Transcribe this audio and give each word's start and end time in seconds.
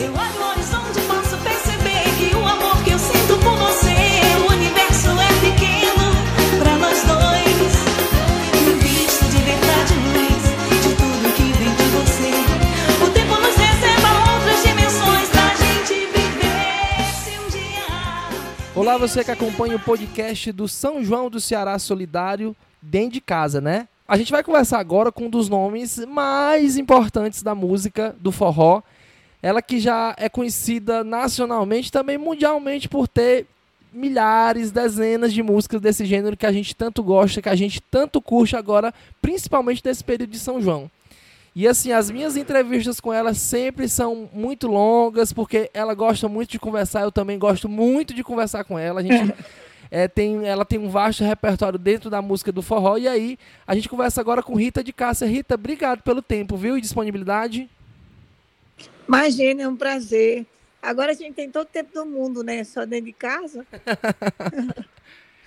Eu 0.00 0.12
posso 1.06 1.36
perceber 1.38 2.02
que 2.18 2.34
o 2.34 2.44
amor 2.44 2.82
que 2.82 2.90
eu 2.90 2.98
sinto 2.98 3.38
por 3.38 3.56
você, 3.56 3.94
o 4.42 4.52
universo 4.52 5.10
é 5.10 5.28
pequeno 5.40 6.10
nós 6.78 7.00
dois. 7.04 7.72
Visto 8.82 9.24
de 9.26 9.38
verdade 9.38 9.94
luz 9.94 10.42
de 10.82 10.96
tudo 10.96 11.32
que 11.36 11.52
vem 11.52 11.72
de 11.76 11.84
você. 11.94 12.32
O 13.04 13.10
tempo 13.10 13.34
nos 13.40 13.56
outras 14.34 14.62
dimensões 14.64 15.28
pra 15.28 15.54
gente 15.54 16.06
viver 16.06 17.50
dia. 17.52 17.86
Olá, 18.74 18.98
você 18.98 19.22
que 19.22 19.30
acompanha 19.30 19.76
o 19.76 19.80
podcast 19.80 20.50
do 20.50 20.66
São 20.66 21.04
João 21.04 21.30
do 21.30 21.40
Ceará 21.40 21.78
Solidário 21.78 22.56
dentro 22.82 23.12
de 23.12 23.20
casa, 23.20 23.60
né? 23.60 23.86
A 24.08 24.18
gente 24.18 24.32
vai 24.32 24.42
conversar 24.42 24.80
agora 24.80 25.12
com 25.12 25.26
um 25.26 25.30
dos 25.30 25.48
nomes 25.48 26.04
mais 26.04 26.76
importantes 26.76 27.44
da 27.44 27.54
música 27.54 28.14
do 28.18 28.32
forró. 28.32 28.82
Ela 29.44 29.60
que 29.60 29.78
já 29.78 30.14
é 30.16 30.26
conhecida 30.26 31.04
nacionalmente, 31.04 31.92
também 31.92 32.16
mundialmente 32.16 32.88
por 32.88 33.06
ter 33.06 33.44
milhares, 33.92 34.70
dezenas 34.70 35.34
de 35.34 35.42
músicas 35.42 35.82
desse 35.82 36.06
gênero 36.06 36.34
que 36.34 36.46
a 36.46 36.50
gente 36.50 36.74
tanto 36.74 37.02
gosta, 37.02 37.42
que 37.42 37.50
a 37.50 37.54
gente 37.54 37.78
tanto 37.78 38.22
curte 38.22 38.56
agora, 38.56 38.90
principalmente 39.20 39.82
nesse 39.84 40.02
período 40.02 40.30
de 40.30 40.38
São 40.38 40.62
João. 40.62 40.90
E 41.54 41.68
assim, 41.68 41.92
as 41.92 42.10
minhas 42.10 42.38
entrevistas 42.38 42.98
com 42.98 43.12
ela 43.12 43.34
sempre 43.34 43.86
são 43.86 44.30
muito 44.32 44.66
longas, 44.66 45.30
porque 45.30 45.70
ela 45.74 45.92
gosta 45.92 46.26
muito 46.26 46.52
de 46.52 46.58
conversar, 46.58 47.02
eu 47.02 47.12
também 47.12 47.38
gosto 47.38 47.68
muito 47.68 48.14
de 48.14 48.24
conversar 48.24 48.64
com 48.64 48.78
ela. 48.78 49.00
A 49.00 49.02
gente 49.02 49.34
é, 49.90 50.08
tem, 50.08 50.46
ela 50.46 50.64
tem 50.64 50.78
um 50.78 50.88
vasto 50.88 51.22
repertório 51.22 51.78
dentro 51.78 52.08
da 52.08 52.22
música 52.22 52.50
do 52.50 52.62
forró. 52.62 52.96
E 52.96 53.06
aí, 53.06 53.38
a 53.66 53.74
gente 53.74 53.90
conversa 53.90 54.22
agora 54.22 54.42
com 54.42 54.54
Rita 54.54 54.82
de 54.82 54.90
Cássia. 54.90 55.28
Rita, 55.28 55.54
obrigado 55.54 56.00
pelo 56.00 56.22
tempo, 56.22 56.56
viu? 56.56 56.78
E 56.78 56.80
disponibilidade. 56.80 57.68
Imagina, 59.06 59.62
é 59.62 59.68
um 59.68 59.76
prazer. 59.76 60.46
Agora 60.82 61.12
a 61.12 61.14
gente 61.14 61.34
tem 61.34 61.50
todo 61.50 61.64
o 61.64 61.70
tempo 61.70 61.92
do 61.94 62.04
mundo, 62.04 62.42
né? 62.42 62.62
Só 62.64 62.84
dentro 62.84 63.06
de 63.06 63.12
casa. 63.12 63.66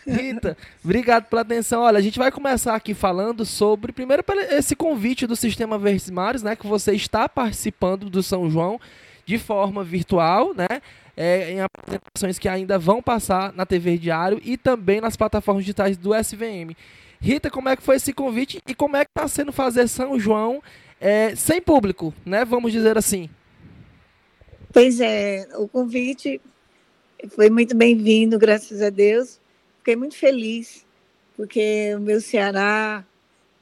Rita, 0.07 0.57
obrigado 0.83 1.25
pela 1.25 1.41
atenção. 1.41 1.81
Olha, 1.81 1.97
a 1.97 2.02
gente 2.02 2.17
vai 2.17 2.31
começar 2.31 2.73
aqui 2.75 2.93
falando 2.93 3.45
sobre, 3.45 3.91
primeiro, 3.91 4.23
esse 4.52 4.75
convite 4.75 5.27
do 5.27 5.35
Sistema 5.35 5.77
Verdes 5.77 6.09
Mares, 6.09 6.41
né? 6.41 6.55
Que 6.55 6.65
você 6.65 6.93
está 6.93 7.27
participando 7.27 8.09
do 8.09 8.23
São 8.23 8.49
João 8.49 8.79
de 9.25 9.37
forma 9.37 9.83
virtual, 9.83 10.53
né? 10.53 10.81
É, 11.15 11.52
em 11.52 11.59
apresentações 11.59 12.39
que 12.39 12.47
ainda 12.47 12.80
vão 12.80 13.02
passar 13.02 13.52
na 13.53 13.65
TV 13.65 13.97
Diário 13.97 14.39
e 14.43 14.55
também 14.55 15.02
nas 15.02 15.17
plataformas 15.17 15.65
digitais 15.65 15.97
do 15.97 16.15
SVM. 16.15 16.73
Rita, 17.19 17.49
como 17.49 17.67
é 17.67 17.75
que 17.75 17.83
foi 17.83 17.97
esse 17.97 18.13
convite 18.13 18.59
e 18.67 18.73
como 18.73 18.95
é 18.95 19.03
que 19.03 19.11
está 19.11 19.27
sendo 19.27 19.52
fazer 19.52 19.87
São 19.87 20.19
João 20.19 20.61
é, 20.99 21.35
sem 21.35 21.61
público, 21.61 22.13
né? 22.25 22.43
Vamos 22.45 22.71
dizer 22.71 22.97
assim. 22.97 23.29
Pois 24.71 24.99
é, 24.99 25.47
o 25.55 25.67
convite 25.67 26.41
foi 27.29 27.49
muito 27.49 27.75
bem-vindo, 27.75 28.37
graças 28.37 28.81
a 28.81 28.89
Deus. 28.89 29.39
Fiquei 29.79 29.95
muito 29.95 30.15
feliz, 30.15 30.85
porque 31.35 31.93
o 31.95 31.99
meu 31.99 32.19
Ceará, 32.21 33.05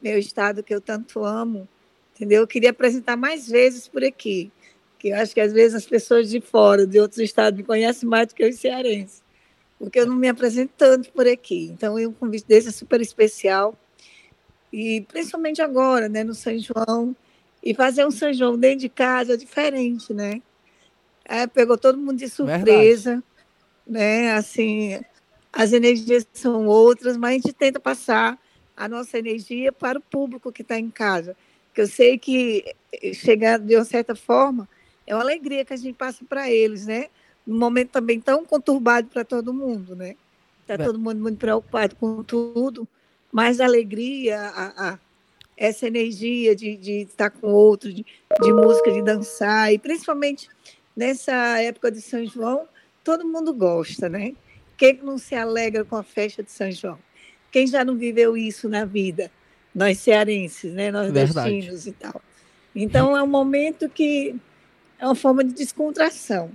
meu 0.02 0.18
estado 0.18 0.64
que 0.64 0.74
eu 0.74 0.82
tanto 0.82 1.24
amo, 1.24 1.68
entendeu? 2.16 2.42
Eu 2.42 2.48
queria 2.48 2.72
apresentar 2.72 3.16
mais 3.16 3.48
vezes 3.48 3.88
por 3.88 4.04
aqui 4.04 4.52
que 5.06 5.10
eu 5.10 5.18
acho 5.18 5.36
que 5.36 5.40
às 5.40 5.54
vezes 5.54 5.76
as 5.76 5.86
pessoas 5.86 6.32
de 6.32 6.42
fora, 6.42 6.88
de 6.88 7.00
outros 7.00 7.20
estados, 7.20 7.56
me 7.56 7.64
conhecem 7.64 8.10
mais 8.10 8.28
do 8.28 8.34
que 8.34 8.44
os 8.44 8.56
cearenses, 8.56 9.22
porque 9.78 10.00
eu 10.00 10.08
não 10.08 10.16
me 10.16 10.28
apresento 10.28 10.74
tanto 10.76 11.12
por 11.12 11.28
aqui. 11.28 11.70
Então, 11.72 11.96
um 11.96 12.12
convite 12.12 12.48
desse 12.48 12.70
é 12.70 12.72
super 12.72 13.00
especial, 13.02 13.78
e 14.74 15.02
principalmente 15.02 15.62
agora, 15.62 16.10
né, 16.10 16.24
no 16.24 16.34
São 16.34 16.58
João, 16.58 17.16
e 17.66 17.74
fazer 17.74 18.06
um 18.06 18.12
São 18.12 18.32
João 18.32 18.56
dentro 18.56 18.82
de 18.82 18.90
casa 18.90 19.34
é 19.34 19.38
diferente, 19.38 20.14
né? 20.14 20.40
É, 21.26 21.48
pegou 21.48 21.76
todo 21.76 21.98
mundo 21.98 22.20
de 22.20 22.30
surpresa, 22.30 23.12
Verdade. 23.12 23.24
né? 23.88 24.32
Assim, 24.34 25.02
as 25.52 25.74
energias 25.74 26.28
são 26.32 26.68
outras, 26.68 27.18
mas 27.18 27.32
a 27.32 27.34
gente 27.34 27.54
tenta 27.54 27.80
passar 27.80 28.40
a 28.78 28.88
nossa 28.88 29.18
energia 29.18 29.72
para 29.72 29.98
o 29.98 30.02
público 30.02 30.52
que 30.52 30.62
está 30.62 30.78
em 30.78 30.92
casa. 30.92 31.36
Que 31.74 31.82
eu 31.82 31.88
sei 31.88 32.20
que 32.20 32.64
chegar 33.16 33.58
de 33.58 33.76
uma 33.76 33.84
certa 33.84 34.16
forma 34.16 34.70
é 35.08 35.16
uma 35.16 35.24
alegria 35.24 35.66
que 35.66 35.74
a 35.74 35.78
gente 35.78 35.96
passa 35.96 36.24
para 36.24 36.50
eles, 36.52 36.86
né? 36.86 37.08
Num 37.48 37.58
momento 37.58 37.90
também 37.90 38.20
tão 38.20 38.46
conturbado 38.46 39.08
para 39.08 39.26
todo 39.26 39.52
mundo, 39.52 39.96
né? 39.96 40.16
Está 40.62 40.84
todo 40.84 41.00
mundo 41.00 41.20
muito 41.20 41.38
preocupado 41.38 41.96
com 41.96 42.24
tudo, 42.24 42.88
mas 43.32 43.60
a 43.60 43.66
alegria, 43.66 44.40
a, 44.40 44.90
a, 44.90 45.00
essa 45.58 45.88
energia 45.88 46.56
de, 46.56 46.76
de 46.76 47.02
estar 47.04 47.30
com 47.30 47.48
outro, 47.54 47.94
de, 47.94 48.06
de 48.42 48.54
música, 48.54 48.92
de 48.92 49.02
dançar, 49.02 49.74
e 49.74 49.80
principalmente 49.80 50.50
nessa 50.96 51.62
época 51.62 51.92
de 51.92 52.02
São 52.02 52.26
João, 52.26 52.68
todo 53.04 53.28
mundo 53.28 53.54
gosta, 53.54 54.10
né? 54.10 54.34
Quem 54.78 55.00
não 55.02 55.18
se 55.18 55.36
alegra 55.36 55.86
com 55.86 55.96
a 55.96 56.04
festa 56.04 56.44
de 56.44 56.52
São 56.52 56.70
João? 56.72 57.00
Quem 57.52 57.66
já 57.66 57.86
não 57.86 57.96
viveu 57.96 58.36
isso 58.36 58.68
na 58.68 58.84
vida? 58.84 59.32
Nós 59.74 60.00
cearenses, 60.00 60.74
né? 60.74 60.92
Nós 60.92 61.12
destinos 61.12 61.88
e 61.88 61.92
tal. 61.94 62.22
Então 62.76 63.16
é 63.16 63.24
um 63.24 63.28
momento 63.28 63.88
que 63.88 64.36
é 65.00 65.06
uma 65.06 65.16
forma 65.16 65.44
de 65.44 65.54
descontração, 65.54 66.52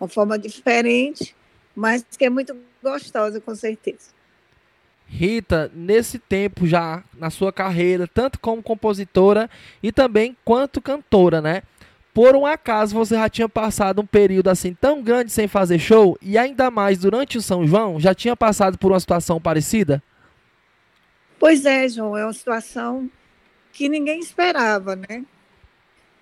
uma 0.00 0.08
forma 0.08 0.38
diferente, 0.38 1.34
mas 1.74 2.04
que 2.16 2.24
é 2.24 2.30
muito 2.30 2.56
gostosa, 2.82 3.40
com 3.40 3.54
certeza. 3.54 4.17
Rita, 5.08 5.72
nesse 5.74 6.18
tempo 6.18 6.66
já 6.66 7.02
na 7.16 7.30
sua 7.30 7.50
carreira, 7.50 8.06
tanto 8.06 8.38
como 8.38 8.62
compositora 8.62 9.48
e 9.82 9.90
também 9.90 10.36
quanto 10.44 10.82
cantora, 10.82 11.40
né? 11.40 11.62
Por 12.12 12.36
um 12.36 12.44
acaso 12.44 12.94
você 12.94 13.14
já 13.14 13.28
tinha 13.28 13.48
passado 13.48 14.02
um 14.02 14.06
período 14.06 14.48
assim 14.48 14.74
tão 14.74 15.02
grande 15.02 15.32
sem 15.32 15.48
fazer 15.48 15.78
show 15.78 16.18
e 16.20 16.36
ainda 16.36 16.70
mais 16.70 16.98
durante 16.98 17.38
o 17.38 17.42
São 17.42 17.66
João, 17.66 17.98
já 17.98 18.14
tinha 18.14 18.36
passado 18.36 18.76
por 18.76 18.92
uma 18.92 19.00
situação 19.00 19.40
parecida? 19.40 20.02
Pois 21.38 21.64
é, 21.64 21.88
João, 21.88 22.16
é 22.16 22.24
uma 22.24 22.32
situação 22.32 23.08
que 23.72 23.88
ninguém 23.88 24.20
esperava, 24.20 24.94
né? 24.94 25.24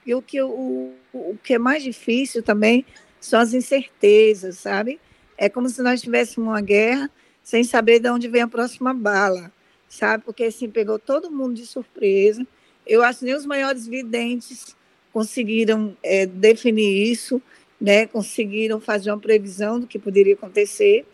E 0.06 0.14
o 0.14 0.22
que, 0.22 0.40
o, 0.40 0.92
o 1.12 1.36
que 1.42 1.54
é 1.54 1.58
mais 1.58 1.82
difícil 1.82 2.42
também 2.42 2.86
são 3.18 3.40
as 3.40 3.52
incertezas, 3.52 4.58
sabe? 4.58 5.00
É 5.36 5.48
como 5.48 5.68
se 5.68 5.82
nós 5.82 6.00
tivéssemos 6.00 6.48
uma 6.48 6.60
guerra 6.60 7.10
sem 7.46 7.62
saber 7.62 8.00
de 8.00 8.10
onde 8.10 8.26
vem 8.26 8.42
a 8.42 8.48
próxima 8.48 8.92
bala, 8.92 9.52
sabe? 9.88 10.24
Porque 10.24 10.42
assim 10.42 10.68
pegou 10.68 10.98
todo 10.98 11.30
mundo 11.30 11.54
de 11.54 11.64
surpresa. 11.64 12.44
Eu 12.84 13.04
acho 13.04 13.20
que 13.20 13.24
nem 13.24 13.36
os 13.36 13.46
maiores 13.46 13.86
videntes 13.86 14.74
conseguiram 15.12 15.96
é, 16.02 16.26
definir 16.26 17.08
isso, 17.08 17.40
né? 17.80 18.04
Conseguiram 18.08 18.80
fazer 18.80 19.12
uma 19.12 19.20
previsão 19.20 19.78
do 19.78 19.86
que 19.86 19.96
poderia 19.96 20.34
acontecer, 20.34 21.06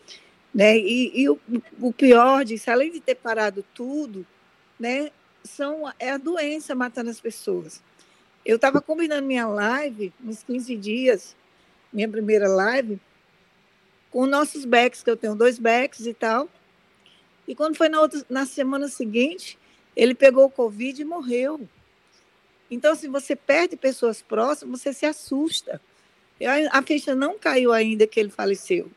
né? 0.55 0.79
E, 0.79 1.13
e 1.15 1.29
o, 1.29 1.39
o, 1.79 1.93
pior 1.93 2.47
disso, 2.47 2.71
além 2.71 2.91
de 2.91 3.01
ter 3.01 3.17
parado 3.17 3.63
tudo, 3.75 4.27
né? 4.81 5.11
São 5.45 5.93
é 5.99 6.13
a 6.13 6.17
doença 6.17 6.75
matando 6.75 7.11
as 7.11 7.21
pessoas. 7.21 7.83
Eu 8.43 8.57
estava 8.57 8.81
combinando 8.81 9.27
minha 9.27 9.47
live, 9.47 10.11
uns 10.25 10.43
15 10.43 10.77
dias, 10.79 11.37
minha 11.93 12.09
primeira 12.09 12.49
live, 12.49 12.99
com 14.13 14.27
nossos 14.27 14.65
backs, 14.65 15.03
que 15.03 15.11
eu 15.11 15.17
tenho 15.17 15.35
dois 15.35 15.59
backs 15.59 16.07
e 16.07 16.15
tal. 16.15 16.49
E 17.49 17.55
quando 17.55 17.77
foi 17.77 17.89
na, 17.89 18.01
outra, 18.01 18.25
na 18.31 18.47
semana 18.47 18.87
seguinte, 18.87 19.59
ele 19.97 20.15
pegou 20.15 20.45
o 20.45 20.51
Covid 20.51 21.03
e 21.03 21.05
morreu. 21.05 21.61
Então, 22.71 22.95
se 22.95 23.09
você 23.09 23.35
perde 23.35 23.77
pessoas 23.77 24.23
próximas, 24.23 24.81
você 24.81 24.93
se 24.93 25.05
assusta. 25.05 25.81
Eu, 26.39 26.51
a 26.71 26.83
ficha 26.83 27.15
não 27.15 27.39
caiu 27.39 27.73
ainda 27.73 28.07
que 28.07 28.21
ele 28.21 28.31
faleceu. 28.31 28.91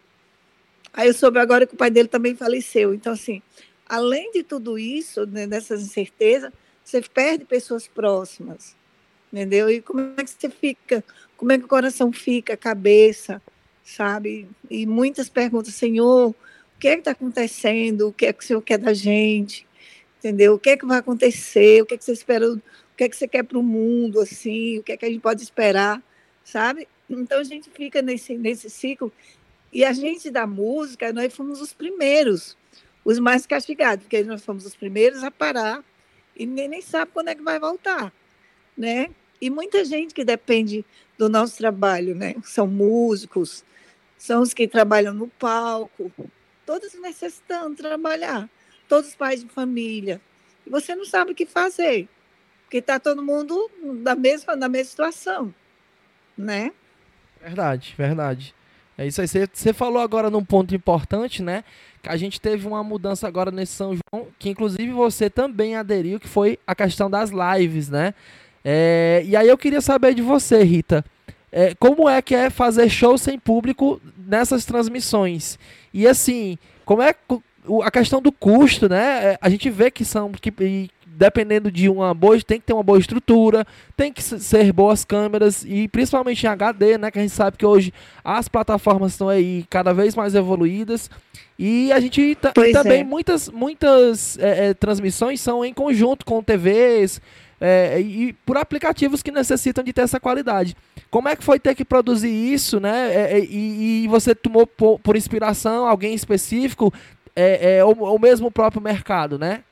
Aí 0.94 1.08
eu 1.08 1.14
soube 1.14 1.40
agora 1.40 1.66
que 1.66 1.74
o 1.74 1.78
pai 1.78 1.90
dele 1.90 2.08
também 2.08 2.36
faleceu. 2.36 2.94
Então, 2.94 3.14
assim, 3.14 3.42
além 3.88 4.32
de 4.32 4.44
tudo 4.44 4.78
isso, 4.78 5.26
né, 5.26 5.48
dessas 5.48 5.82
incertezas, 5.82 6.52
você 6.84 7.02
perde 7.02 7.46
pessoas 7.46 7.88
próximas 7.88 8.76
entendeu? 9.36 9.70
E 9.70 9.82
como 9.82 10.14
é 10.16 10.24
que 10.24 10.30
você 10.30 10.50
fica? 10.50 11.04
Como 11.36 11.52
é 11.52 11.58
que 11.58 11.66
o 11.66 11.68
coração 11.68 12.12
fica, 12.14 12.54
a 12.54 12.58
cabeça, 12.58 13.42
sabe? 13.86 14.50
E 14.70 14.86
muitas 14.88 15.30
perguntas, 15.30 15.76
Senhor, 15.76 16.30
o 16.32 16.36
que 16.80 16.88
é 16.88 16.94
que 16.96 17.02
está 17.02 17.12
acontecendo? 17.12 18.10
O 18.10 18.14
que 18.14 18.26
é 18.26 18.34
que 18.34 18.44
o 18.44 18.48
Senhor 18.48 18.62
quer 18.62 18.80
da 18.80 18.94
gente? 18.94 19.66
Entendeu? 20.18 20.56
O 20.56 20.60
que 20.60 20.72
é 20.72 20.78
que 20.78 20.86
vai 20.86 20.98
acontecer? 20.98 21.84
O 21.84 21.86
que 21.86 21.94
é 21.94 21.98
que 21.98 22.04
você 22.04 22.12
espera? 22.12 22.52
O 22.52 22.62
que 22.98 23.04
é 23.04 23.10
que 23.10 23.16
você 23.16 23.28
quer 23.28 23.44
para 23.44 23.60
o 23.60 23.64
mundo, 23.64 24.20
assim? 24.20 24.80
O 24.80 24.84
que 24.84 24.92
é 24.92 24.98
que 24.98 25.06
a 25.06 25.10
gente 25.10 25.22
pode 25.22 25.44
esperar, 25.44 26.02
sabe? 26.44 26.88
Então 27.08 27.40
a 27.40 27.44
gente 27.44 27.70
fica 27.70 28.02
nesse, 28.02 28.36
nesse 28.36 28.70
ciclo. 28.70 29.14
E 29.72 29.86
a 29.86 29.94
gente 29.94 30.32
da 30.32 30.48
música, 30.48 31.14
nós 31.14 31.34
fomos 31.34 31.62
os 31.62 31.74
primeiros, 31.74 32.58
os 33.04 33.20
mais 33.20 33.46
castigados, 33.46 34.06
porque 34.06 34.24
nós 34.24 34.44
fomos 34.44 34.66
os 34.66 34.76
primeiros 34.76 35.24
a 35.24 35.30
parar 35.30 35.84
e 36.36 36.46
ninguém 36.46 36.68
nem 36.68 36.82
sabe 36.82 37.12
quando 37.14 37.28
é 37.28 37.36
que 37.36 37.44
vai 37.44 37.60
voltar, 37.60 38.12
né? 38.76 39.10
E 39.40 39.50
muita 39.50 39.86
gente 39.86 40.14
que 40.14 40.24
depende 40.24 40.84
do 41.18 41.30
nosso 41.30 41.58
trabalho, 41.58 42.16
né? 42.16 42.36
São 42.44 42.66
músicos, 42.66 43.64
são 44.26 44.42
os 44.42 44.56
que 44.56 44.68
trabalham 44.68 45.14
no 45.14 45.28
palco, 45.28 46.12
todos 46.66 47.00
necessitando 47.00 47.76
trabalhar, 47.76 48.50
todos 48.90 49.16
pais 49.16 49.44
de 49.44 49.50
família. 49.50 50.20
E 50.66 50.70
você 50.70 50.96
não 50.96 51.06
sabe 51.06 51.32
o 51.32 51.36
que 51.36 51.46
fazer, 51.46 52.10
porque 52.64 52.78
está 52.78 53.00
todo 53.00 53.22
mundo 53.22 53.70
na 53.84 54.16
mesma, 54.16 54.56
na 54.56 54.68
mesma 54.68 54.90
situação, 54.90 55.54
né? 56.36 56.72
Verdade, 57.40 57.94
verdade. 57.96 58.56
É 58.98 59.06
isso 59.06 59.22
aí. 59.22 59.28
Você 59.28 59.74
falou 59.74 60.02
agora 60.02 60.32
num 60.32 60.44
ponto 60.44 60.74
importante, 60.74 61.44
né? 61.44 61.64
Que 62.02 62.10
a 62.10 62.18
gente 62.18 62.42
teve 62.42 62.66
uma 62.66 62.84
mudança 62.84 63.28
agora 63.28 63.52
nesse 63.52 63.74
São 63.74 63.94
João, 63.94 64.28
que 64.40 64.50
inclusive 64.50 64.92
você 64.92 65.30
também 65.30 65.76
aderiu, 65.76 66.20
que 66.20 66.28
foi 66.28 66.58
a 66.66 66.74
questão 66.74 67.12
das 67.12 67.30
lives, 67.30 67.90
né? 67.90 68.16
É, 68.64 69.22
e 69.24 69.36
aí 69.36 69.48
eu 69.48 69.58
queria 69.58 69.82
saber 69.82 70.16
de 70.16 70.24
você, 70.24 70.64
Rita. 70.64 71.06
É, 71.52 71.74
como 71.76 72.10
é 72.10 72.22
que 72.22 72.36
é 72.36 72.50
fazer 72.50 72.90
show 72.90 73.18
sem 73.18 73.40
público 73.40 74.02
nessas 74.18 74.66
transmissões? 74.66 75.58
E 75.94 76.08
assim, 76.08 76.58
como 76.84 77.02
é 77.02 77.16
a 77.84 77.92
questão 77.92 78.22
do 78.22 78.32
custo, 78.32 78.90
né? 78.90 79.34
É, 79.34 79.38
A 79.42 79.50
gente 79.50 79.70
vê 79.70 79.90
que 79.90 80.06
são 80.06 80.32
que 80.32 80.52
dependendo 81.16 81.72
de 81.72 81.88
uma 81.88 82.14
boa, 82.14 82.40
tem 82.42 82.60
que 82.60 82.66
ter 82.66 82.74
uma 82.74 82.84
boa 82.84 83.00
estrutura, 83.00 83.66
tem 83.96 84.12
que 84.12 84.22
ser 84.22 84.72
boas 84.74 85.06
câmeras 85.06 85.64
e 85.66 85.88
principalmente 85.88 86.44
em 86.44 86.50
HD, 86.50 86.98
né? 86.98 87.10
Que 87.10 87.20
a 87.20 87.22
gente 87.22 87.34
sabe 87.34 87.58
que 87.58 87.66
hoje 87.66 87.94
as 88.24 88.48
plataformas 88.50 89.14
estão 89.14 89.30
aí 89.30 89.66
cada 89.70 89.94
vez 89.94 90.14
mais 90.14 90.36
evoluídas 90.36 91.10
e 91.58 91.92
a 91.94 92.00
gente 92.00 92.22
e 92.22 92.36
também 92.74 93.00
é. 93.00 93.04
muitas 93.04 93.50
muitas 93.50 94.38
é, 94.40 94.68
é, 94.68 94.74
transmissões 94.74 95.40
são 95.40 95.64
em 95.64 95.74
conjunto 95.74 96.26
com 96.26 96.44
TVs 96.44 97.22
é, 97.66 98.00
e 98.00 98.34
por 98.46 98.58
aplicativos 98.58 99.24
que 99.24 99.32
necessitam 99.32 99.84
de 99.84 99.92
ter 99.92 100.02
essa 100.02 100.20
qualidade. 100.20 100.78
Como 101.10 101.28
é 101.28 101.36
que 101.36 101.44
foi 101.44 101.60
ter 101.60 101.74
que 101.74 101.84
produzir 101.84 102.30
isso, 102.30 102.80
né? 102.80 103.14
É, 103.14 103.38
é, 103.38 103.40
e, 103.44 104.04
e 104.04 104.08
você 104.08 104.36
tomou 104.36 104.68
por, 104.68 105.00
por 105.00 105.16
inspiração 105.16 105.88
alguém 105.88 106.14
específico 106.14 106.94
é, 107.36 107.78
é, 107.78 107.86
ou, 107.86 107.98
ou 107.98 108.20
mesmo 108.20 108.48
o 108.48 108.52
próprio 108.52 108.82
mercado, 108.82 109.40
né? 109.40 109.64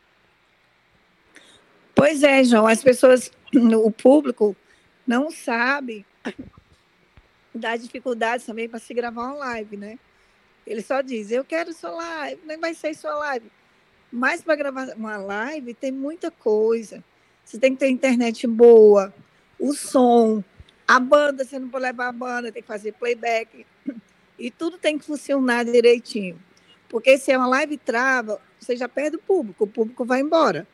Pois 1.94 2.24
é, 2.24 2.44
João, 2.44 2.66
as 2.66 2.82
pessoas, 2.82 3.32
o 3.54 3.92
público 3.92 4.56
não 5.06 5.30
sabe 5.30 6.04
das 7.54 7.84
dificuldades 7.84 8.46
também 8.46 8.68
para 8.68 8.80
se 8.80 8.94
gravar 8.94 9.26
uma 9.26 9.34
live, 9.34 9.78
né? 9.78 10.00
Ele 10.66 10.82
só 10.82 11.02
diz, 11.02 11.30
eu 11.30 11.44
quero 11.44 11.74
sua 11.74 11.92
live, 11.92 12.42
nem 12.46 12.58
vai 12.58 12.74
ser 12.74 12.96
sua 12.96 13.14
live. 13.16 13.52
Mas 14.12 14.42
para 14.42 14.56
gravar 14.56 14.88
uma 14.96 15.18
live 15.18 15.74
tem 15.74 15.92
muita 15.92 16.32
coisa. 16.32 17.04
Você 17.44 17.58
tem 17.58 17.74
que 17.74 17.80
ter 17.80 17.90
internet 17.90 18.48
boa, 18.48 19.14
o 19.60 19.74
som, 19.74 20.44
a 20.88 21.00
banda, 21.00 21.44
você 21.44 21.60
não 21.60 21.70
pode 21.70 21.84
levar 21.84 22.08
a 22.08 22.12
banda, 22.12 22.52
tem 22.52 22.62
que 22.62 22.68
fazer 22.68 22.94
playback. 22.94 23.66
E 24.40 24.50
tudo 24.50 24.78
tem 24.78 24.98
que 24.98 25.06
funcionar 25.06 25.64
direitinho. 25.64 26.40
Porque 26.90 27.18
se 27.18 27.32
é 27.32 27.38
uma 27.38 27.48
live 27.48 27.78
trava, 27.78 28.40
você 28.60 28.76
já 28.76 28.90
perde 28.90 29.18
o 29.18 29.20
público, 29.20 29.64
o 29.64 29.68
público 29.68 30.04
vai 30.06 30.22
embora 30.22 30.68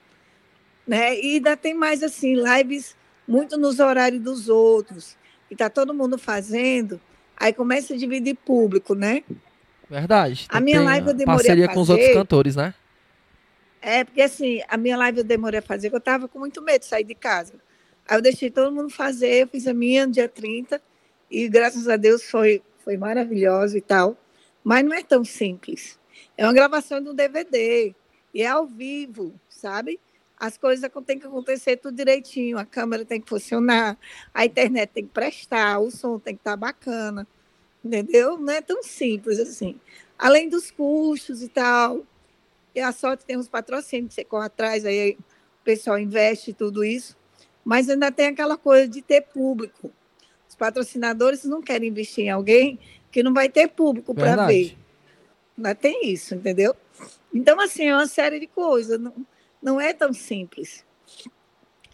né? 0.89 1.15
E 1.21 1.35
ainda 1.35 1.55
tem 1.55 1.75
mais 1.75 2.01
assim, 2.01 2.33
lives 2.35 2.95
muito 3.27 3.55
nos 3.59 3.79
horários 3.79 4.19
dos 4.19 4.49
outros, 4.49 5.15
e 5.49 5.55
tá 5.55 5.69
todo 5.69 5.93
mundo 5.93 6.17
fazendo, 6.17 6.99
aí 7.37 7.53
começa 7.53 7.93
a 7.93 7.97
dividir 7.97 8.35
público, 8.43 8.95
né? 8.95 9.23
Verdade. 9.87 10.47
A 10.49 10.59
minha 10.59 10.81
live 10.81 11.09
eu 11.09 11.13
demorei 11.13 11.33
a 11.33 11.37
Parceria 11.37 11.67
com 11.67 11.79
os 11.79 11.89
outros 11.89 12.07
fazer. 12.07 12.19
cantores, 12.19 12.55
né? 12.55 12.73
É, 13.81 14.03
porque 14.03 14.21
assim, 14.21 14.61
a 14.67 14.77
minha 14.77 14.97
live 14.97 15.19
eu 15.19 15.23
demorei 15.23 15.59
a 15.59 15.61
fazer, 15.61 15.89
porque 15.89 15.97
eu 15.97 16.01
tava 16.13 16.27
com 16.27 16.39
muito 16.39 16.61
medo 16.61 16.81
de 16.81 16.87
sair 16.87 17.03
de 17.03 17.15
casa. 17.15 17.53
Aí 18.07 18.17
eu 18.17 18.21
deixei 18.21 18.49
todo 18.49 18.73
mundo 18.73 18.89
fazer, 18.89 19.43
eu 19.43 19.47
fiz 19.47 19.67
a 19.67 19.73
minha 19.73 20.05
no 20.05 20.11
dia 20.11 20.27
30, 20.27 20.81
e 21.29 21.47
graças 21.47 21.87
a 21.87 21.95
Deus 21.95 22.23
foi, 22.23 22.61
foi 22.83 22.97
maravilhosa 22.97 23.77
e 23.77 23.81
tal. 23.81 24.17
Mas 24.63 24.83
não 24.83 24.93
é 24.93 25.03
tão 25.03 25.23
simples. 25.23 25.99
É 26.37 26.45
uma 26.45 26.53
gravação 26.53 27.01
de 27.01 27.09
um 27.09 27.13
DVD, 27.13 27.93
e 28.33 28.41
é 28.41 28.47
ao 28.47 28.65
vivo, 28.65 29.33
sabe? 29.49 29.99
As 30.37 30.57
coisas 30.57 30.89
têm 31.05 31.19
que 31.19 31.27
acontecer 31.27 31.77
tudo 31.77 31.95
direitinho, 31.95 32.57
a 32.57 32.65
câmera 32.65 33.03
tem 33.03 33.19
que 33.19 33.27
funcionar, 33.27 33.97
a 34.33 34.45
internet 34.45 34.91
tem 34.93 35.05
que 35.05 35.11
prestar, 35.11 35.79
o 35.79 35.91
som 35.91 36.17
tem 36.17 36.33
que 36.33 36.39
estar 36.39 36.55
bacana, 36.55 37.27
entendeu? 37.83 38.37
Não 38.37 38.53
é 38.53 38.61
tão 38.61 38.81
simples 38.81 39.37
assim. 39.37 39.79
Além 40.17 40.47
dos 40.47 40.71
custos 40.71 41.41
e 41.41 41.49
tal, 41.49 42.05
e 42.79 42.81
a 42.81 42.91
sorte 42.91 43.25
tem 43.25 43.37
uns 43.37 43.49
patrocínios 43.49 44.09
que 44.09 44.15
você 44.15 44.23
corre 44.23 44.45
atrás, 44.47 44.85
aí 44.85 45.17
o 45.61 45.63
pessoal 45.63 45.99
investe 45.99 46.53
tudo 46.53 46.83
isso, 46.83 47.15
mas 47.63 47.89
ainda 47.89 48.11
tem 48.11 48.27
aquela 48.27 48.57
coisa 48.57 48.87
de 48.87 49.01
ter 49.01 49.21
público. 49.21 49.91
Os 50.47 50.55
patrocinadores 50.55 51.43
não 51.43 51.61
querem 51.61 51.89
investir 51.89 52.25
em 52.25 52.29
alguém 52.29 52.79
que 53.11 53.21
não 53.21 53.33
vai 53.33 53.49
ter 53.49 53.67
público 53.67 54.13
para 54.15 54.35
ver. 54.47 54.77
Ainda 55.57 55.75
tem 55.75 56.09
isso, 56.11 56.35
entendeu? 56.35 56.75
Então, 57.33 57.59
assim, 57.59 57.85
é 57.85 57.93
uma 57.95 58.07
série 58.07 58.39
de 58.39 58.47
coisas. 58.47 58.99
Não, 58.99 59.13
não 59.61 59.79
é 59.81 59.93
tão 59.93 60.11
simples. 60.13 60.85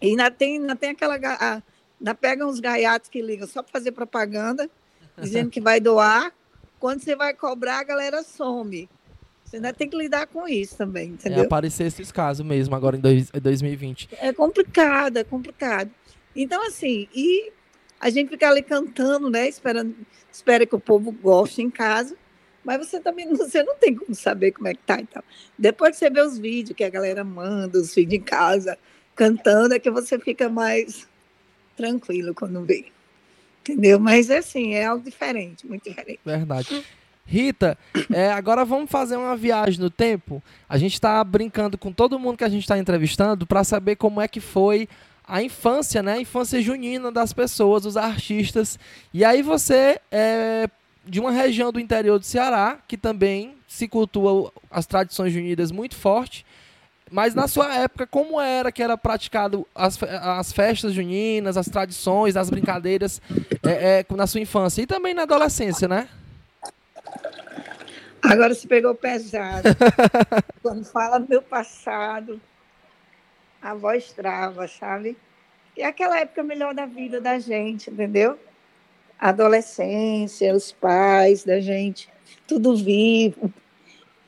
E 0.00 0.08
ainda 0.10 0.30
tem, 0.30 0.58
ainda 0.58 0.76
tem 0.76 0.90
aquela. 0.90 1.16
a- 1.16 1.62
Ainda 1.98 2.14
pegam 2.14 2.48
os 2.50 2.60
gaiatos 2.60 3.08
que 3.08 3.22
ligam 3.22 3.48
só 3.48 3.62
para 3.62 3.72
fazer 3.72 3.90
propaganda, 3.90 4.70
dizendo 5.18 5.50
que 5.50 5.62
vai 5.62 5.80
doar. 5.80 6.30
Quando 6.78 7.00
você 7.00 7.16
vai 7.16 7.32
cobrar, 7.32 7.78
a 7.78 7.84
galera 7.84 8.22
some. 8.22 8.86
Você 9.46 9.56
ainda 9.56 9.72
tem 9.72 9.88
que 9.88 9.96
lidar 9.96 10.26
com 10.26 10.48
isso 10.48 10.76
também, 10.76 11.10
É 11.10 11.12
entendeu? 11.12 11.44
aparecer 11.44 11.86
esses 11.86 12.10
casos 12.10 12.44
mesmo 12.44 12.74
agora 12.74 12.96
em 12.96 13.00
dois- 13.00 13.30
2020. 13.30 14.08
É 14.20 14.32
complicado, 14.32 15.18
é 15.18 15.24
complicado. 15.24 15.90
Então, 16.34 16.66
assim, 16.66 17.08
e 17.14 17.52
a 18.00 18.10
gente 18.10 18.28
fica 18.28 18.48
ali 18.50 18.60
cantando, 18.60 19.30
né? 19.30 19.48
Esperando, 19.48 19.94
espera 20.32 20.66
que 20.66 20.74
o 20.74 20.80
povo 20.80 21.12
goste 21.12 21.62
em 21.62 21.70
casa, 21.70 22.16
mas 22.64 22.78
você 22.86 22.98
também 23.00 23.24
não, 23.26 23.36
você 23.38 23.62
não 23.62 23.76
tem 23.76 23.94
como 23.94 24.14
saber 24.16 24.50
como 24.50 24.66
é 24.66 24.74
que 24.74 24.82
tá 24.84 25.00
e 25.00 25.06
tal. 25.06 25.22
Depois 25.56 25.92
que 25.92 25.98
você 25.98 26.10
vê 26.10 26.20
os 26.20 26.36
vídeos 26.36 26.76
que 26.76 26.82
a 26.84 26.90
galera 26.90 27.22
manda, 27.22 27.78
os 27.78 27.94
vídeos 27.94 28.20
em 28.20 28.24
casa, 28.24 28.76
cantando, 29.14 29.74
é 29.74 29.78
que 29.78 29.90
você 29.90 30.18
fica 30.18 30.48
mais 30.48 31.08
tranquilo 31.76 32.34
quando 32.34 32.64
vê. 32.64 32.86
Entendeu? 33.60 33.98
Mas 34.00 34.28
assim, 34.30 34.74
é 34.74 34.86
algo 34.86 35.04
diferente, 35.04 35.66
muito 35.66 35.88
diferente. 35.88 36.20
Verdade. 36.24 36.84
Rita, 37.26 37.76
é, 38.12 38.30
agora 38.30 38.64
vamos 38.64 38.90
fazer 38.90 39.16
uma 39.16 39.36
viagem 39.36 39.80
no 39.80 39.90
tempo. 39.90 40.42
A 40.68 40.78
gente 40.78 40.94
está 40.94 41.22
brincando 41.24 41.76
com 41.76 41.90
todo 41.92 42.18
mundo 42.18 42.38
que 42.38 42.44
a 42.44 42.48
gente 42.48 42.62
está 42.62 42.78
entrevistando 42.78 43.46
para 43.46 43.64
saber 43.64 43.96
como 43.96 44.20
é 44.20 44.28
que 44.28 44.40
foi 44.40 44.88
a 45.26 45.42
infância, 45.42 46.02
né? 46.02 46.14
A 46.14 46.20
infância 46.20 46.62
junina 46.62 47.10
das 47.10 47.32
pessoas, 47.32 47.82
dos 47.82 47.96
artistas. 47.96 48.78
E 49.12 49.24
aí 49.24 49.42
você 49.42 50.00
é 50.10 50.68
de 51.04 51.20
uma 51.20 51.30
região 51.30 51.72
do 51.72 51.78
interior 51.78 52.18
do 52.18 52.24
Ceará, 52.24 52.78
que 52.86 52.96
também 52.96 53.54
se 53.68 53.86
cultua 53.86 54.52
as 54.70 54.86
tradições 54.86 55.32
juninas 55.32 55.70
muito 55.70 55.94
forte. 55.94 56.44
Mas 57.10 57.34
na 57.34 57.46
sua 57.46 57.72
época, 57.72 58.06
como 58.06 58.40
era 58.40 58.72
que 58.72 58.82
era 58.82 58.98
praticado 58.98 59.66
as, 59.72 60.00
as 60.02 60.52
festas 60.52 60.92
juninas, 60.92 61.56
as 61.56 61.66
tradições, 61.66 62.36
as 62.36 62.50
brincadeiras 62.50 63.22
é, 63.62 64.00
é, 64.00 64.14
na 64.14 64.26
sua 64.26 64.40
infância 64.40 64.82
e 64.82 64.86
também 64.86 65.14
na 65.14 65.22
adolescência, 65.22 65.86
né? 65.86 66.08
Agora 68.22 68.54
se 68.54 68.66
pegou 68.66 68.94
pesado. 68.94 69.68
Quando 70.62 70.84
fala 70.84 71.18
do 71.18 71.28
meu 71.28 71.42
passado, 71.42 72.40
a 73.60 73.74
voz 73.74 74.12
trava, 74.12 74.66
sabe? 74.66 75.16
E 75.76 75.82
é 75.82 75.86
aquela 75.86 76.18
época 76.18 76.42
melhor 76.42 76.74
da 76.74 76.86
vida 76.86 77.20
da 77.20 77.38
gente, 77.38 77.90
entendeu? 77.90 78.38
A 79.18 79.28
adolescência, 79.28 80.54
os 80.54 80.72
pais 80.72 81.44
da 81.44 81.60
gente, 81.60 82.08
tudo 82.46 82.76
vivo. 82.76 83.52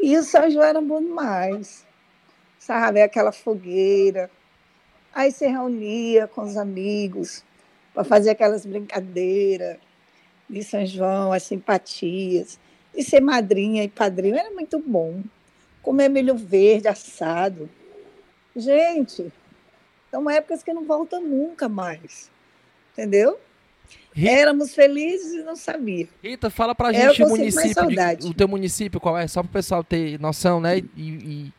E 0.00 0.16
o 0.16 0.22
São 0.22 0.50
João 0.50 0.64
era 0.64 0.80
bom 0.80 1.00
demais, 1.00 1.86
sabe? 2.58 3.02
Aquela 3.02 3.32
fogueira. 3.32 4.30
Aí 5.12 5.32
se 5.32 5.46
reunia 5.46 6.28
com 6.28 6.42
os 6.42 6.56
amigos 6.56 7.44
para 7.94 8.04
fazer 8.04 8.30
aquelas 8.30 8.64
brincadeiras 8.64 9.78
de 10.48 10.62
São 10.62 10.84
João, 10.86 11.32
as 11.32 11.42
simpatias 11.42 12.58
de 12.94 13.02
ser 13.02 13.20
madrinha 13.20 13.84
e 13.84 13.88
padrinho 13.88 14.36
era 14.36 14.50
muito 14.50 14.78
bom. 14.78 15.22
Comer 15.82 16.08
milho 16.08 16.34
verde 16.36 16.88
assado. 16.88 17.68
Gente, 18.56 19.32
são 20.10 20.28
épocas 20.28 20.62
que 20.62 20.72
não 20.72 20.84
voltam 20.84 21.22
nunca 21.22 21.68
mais. 21.68 22.30
Entendeu? 22.92 23.38
Ri- 24.12 24.28
Éramos 24.28 24.74
felizes 24.74 25.32
e 25.32 25.42
não 25.42 25.54
sabia. 25.56 26.08
Rita, 26.22 26.50
fala 26.50 26.74
pra 26.74 26.92
É, 26.92 27.06
eu 27.06 27.14
gente 27.14 27.22
o 27.24 27.28
município, 27.28 27.86
de- 27.86 28.26
o 28.26 28.34
teu 28.34 28.48
município 28.48 29.00
qual 29.00 29.16
é, 29.16 29.26
só 29.28 29.42
pro 29.42 29.52
pessoal 29.52 29.84
ter 29.84 30.18
noção, 30.20 30.60
né? 30.60 30.78
E, 30.78 30.82
e 30.96 31.52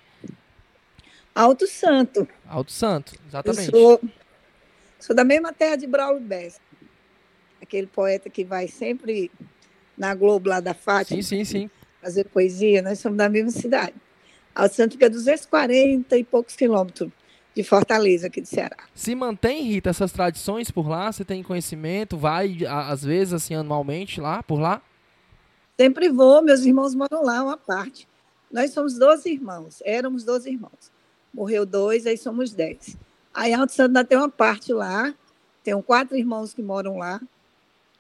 Alto 1.34 1.66
Santo. 1.68 2.28
Alto 2.48 2.72
Santo, 2.72 3.14
Eu 3.16 3.28
exatamente. 3.30 3.72
sou, 3.72 4.02
sou 5.00 5.16
da 5.16 5.24
mesma 5.24 5.54
terra 5.54 5.78
de 5.78 5.88
Braulio 5.88 6.20
Bessa. 6.22 6.60
Aquele 7.62 7.88
poeta 7.88 8.30
que 8.30 8.44
vai 8.44 8.68
sempre 8.68 9.32
na 10.00 10.16
Globo 10.16 10.50
lá 10.50 10.62
da 10.62 10.74
Fátima. 10.74 11.22
Sim, 11.22 11.44
sim, 11.44 11.44
sim. 11.44 11.70
fazer 12.02 12.24
poesia, 12.24 12.82
nós 12.82 13.00
somos 13.00 13.18
da 13.18 13.28
mesma 13.28 13.52
cidade. 13.52 13.94
Alto 14.56 14.74
Santo 14.74 14.94
fica 14.94 15.08
a 15.08 15.10
240 15.10 16.18
e 16.18 16.24
poucos 16.24 16.56
quilômetros 16.56 17.12
de 17.54 17.64
Fortaleza, 17.64 18.28
aqui 18.28 18.40
de 18.40 18.48
Ceará. 18.48 18.78
Se 18.96 19.14
mantém, 19.14 19.64
Rita, 19.64 19.90
essas 19.90 20.12
tradições 20.12 20.72
por 20.72 20.88
lá? 20.88 21.12
Você 21.12 21.26
tem 21.26 21.44
conhecimento? 21.44 22.18
Vai, 22.18 22.58
às 22.68 23.04
vezes, 23.04 23.34
assim, 23.34 23.54
anualmente 23.54 24.22
lá, 24.22 24.42
por 24.42 24.60
lá? 24.60 24.82
Sempre 25.78 26.10
vou, 26.10 26.42
meus 26.42 26.62
irmãos 26.62 26.96
moram 26.96 27.24
lá, 27.24 27.44
uma 27.44 27.58
parte. 27.58 28.08
Nós 28.52 28.72
somos 28.72 28.98
12 28.98 29.30
irmãos, 29.30 29.82
éramos 29.86 30.24
12 30.24 30.50
irmãos. 30.50 30.92
Morreu 31.34 31.66
dois, 31.66 32.08
aí 32.08 32.18
somos 32.18 32.54
10. 32.54 32.98
Aí 33.34 33.54
Alto 33.54 33.74
Santo 33.74 33.90
ainda 33.90 34.04
tem 34.04 34.18
uma 34.18 34.30
parte 34.30 34.74
lá, 34.74 35.14
tem 35.64 35.80
quatro 35.82 36.18
irmãos 36.18 36.54
que 36.54 36.62
moram 36.62 36.98
lá, 36.98 37.22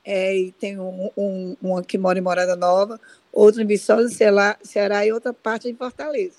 é, 0.03 0.35
e 0.35 0.51
tem 0.53 0.79
um, 0.79 1.09
um, 1.15 1.55
um 1.61 1.81
que 1.81 1.97
mora 1.97 2.17
em 2.17 2.21
Morada 2.21 2.55
Nova, 2.55 2.99
outro 3.31 3.61
em 3.61 3.65
Viçosa, 3.65 4.09
Ceará, 4.09 4.57
Ceará 4.63 5.05
e 5.05 5.11
outra 5.11 5.33
parte 5.33 5.69
em 5.69 5.75
Fortaleza. 5.75 6.37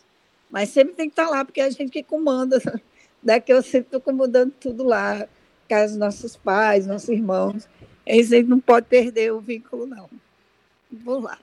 Mas 0.51 0.71
sempre 0.71 0.95
tem 0.95 1.09
que 1.09 1.13
estar 1.13 1.29
lá, 1.29 1.45
porque 1.45 1.61
é 1.61 1.65
a 1.65 1.71
gente 1.71 1.91
que 1.91 2.03
comanda. 2.03 2.61
Daqui 3.23 3.53
eu 3.53 3.63
sempre 3.63 3.89
estou 3.89 4.01
comandando 4.01 4.53
tudo 4.59 4.83
lá, 4.83 5.29
casa 5.69 5.93
dos 5.93 5.99
nossos 5.99 6.37
pais, 6.37 6.87
nossos 6.87 7.09
irmãos. 7.09 7.69
A 8.09 8.15
gente 8.15 8.45
não 8.45 8.59
pode 8.59 8.87
perder 8.87 9.33
o 9.33 9.41
vínculo, 9.41 9.87
não. 9.87 10.09
Vou 10.91 11.21
lá. 11.21 11.39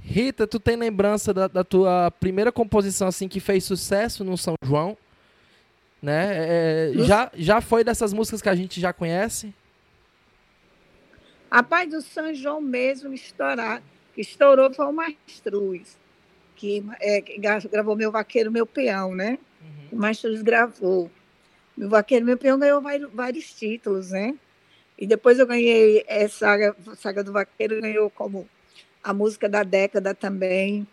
Rita, 0.00 0.46
tu 0.46 0.58
tem 0.58 0.76
lembrança 0.76 1.34
da, 1.34 1.48
da, 1.48 1.62
tua 1.62 2.10
primeira 2.12 2.50
composição 2.50 3.08
assim 3.08 3.28
que 3.28 3.40
fez 3.40 3.64
sucesso 3.64 4.24
no 4.24 4.38
São 4.38 4.54
João? 4.64 4.96
Né? 6.00 6.28
É, 6.30 6.92
já, 7.04 7.30
já 7.34 7.60
foi 7.60 7.84
dessas 7.84 8.12
músicas 8.12 8.40
que 8.40 8.48
a 8.48 8.54
gente 8.54 8.80
já 8.80 8.92
conhece? 8.92 9.52
A 11.50 11.62
Pai 11.62 11.86
do 11.86 12.02
São 12.02 12.34
João 12.34 12.60
mesmo 12.60 13.12
estourar, 13.14 13.82
que 14.14 14.20
estourou 14.20 14.72
foi 14.72 14.86
o 14.86 14.92
Mastruz, 14.92 15.96
que, 16.54 16.84
é, 17.00 17.20
que 17.22 17.38
gravou 17.38 17.96
Meu 17.96 18.12
Vaqueiro, 18.12 18.50
Meu 18.50 18.66
Peão, 18.66 19.14
né? 19.14 19.38
Uhum. 19.60 19.88
O 19.92 19.96
Mastruz 19.96 20.42
gravou. 20.42 21.10
Meu 21.76 21.88
Vaqueiro, 21.88 22.26
Meu 22.26 22.36
Peão 22.36 22.58
ganhou 22.58 22.80
vários, 22.82 23.10
vários 23.12 23.52
títulos, 23.52 24.10
né? 24.10 24.34
E 24.98 25.06
depois 25.06 25.38
eu 25.38 25.46
ganhei 25.46 26.04
essa 26.08 26.38
saga, 26.38 26.76
saga 26.96 27.24
do 27.24 27.32
Vaqueiro, 27.32 27.80
ganhou 27.80 28.10
como 28.10 28.48
a 29.02 29.14
música 29.14 29.48
da 29.48 29.62
década 29.62 30.14
também. 30.14 30.86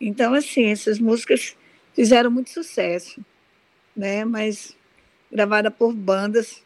Então, 0.00 0.34
assim, 0.34 0.66
essas 0.66 0.98
músicas 0.98 1.56
fizeram 1.94 2.30
muito 2.30 2.50
sucesso, 2.50 3.24
né? 3.96 4.24
Mas 4.24 4.76
gravada 5.32 5.70
por 5.70 5.92
bandas, 5.92 6.62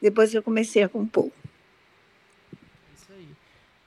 depois 0.00 0.32
eu 0.34 0.42
comecei 0.42 0.82
a 0.82 0.88
compor. 0.88 1.32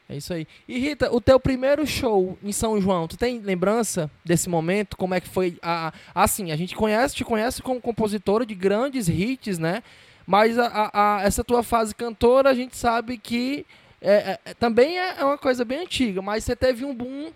É 0.10 0.18
isso 0.18 0.34
aí. 0.34 0.48
E 0.68 0.80
Rita, 0.80 1.14
o 1.14 1.22
teu 1.22 1.40
primeiro 1.40 1.86
show 1.86 2.36
em 2.44 2.52
São 2.52 2.82
João, 2.82 3.08
tu 3.08 3.16
tem 3.16 3.40
lembrança 3.40 4.10
desse 4.26 4.50
momento? 4.50 4.98
Como 4.98 5.14
é 5.14 5.22
que 5.22 5.30
foi? 5.30 5.60
A, 5.62 5.94
assim, 6.16 6.52
a 6.52 6.56
gente 6.56 6.76
conhece, 6.76 7.16
te 7.16 7.24
conhece 7.24 7.62
como 7.62 7.80
compositora 7.80 8.44
de 8.44 8.56
grandes 8.56 9.08
hits, 9.08 9.60
né? 9.60 9.84
Mas 10.26 10.58
a, 10.58 10.66
a, 10.66 11.18
a 11.18 11.22
essa 11.22 11.44
tua 11.44 11.62
fase 11.62 11.94
cantora, 11.94 12.50
a 12.50 12.56
gente 12.56 12.76
sabe 12.76 13.20
que 13.20 13.68
é, 14.02 14.40
é, 14.46 14.54
também 14.56 14.98
é, 14.98 15.20
é 15.20 15.24
uma 15.24 15.38
coisa 15.38 15.64
bem 15.64 15.82
antiga, 15.82 16.24
mas 16.24 16.44
você 16.44 16.56
teve 16.56 16.84
um 16.84 16.96
boom 16.96 17.32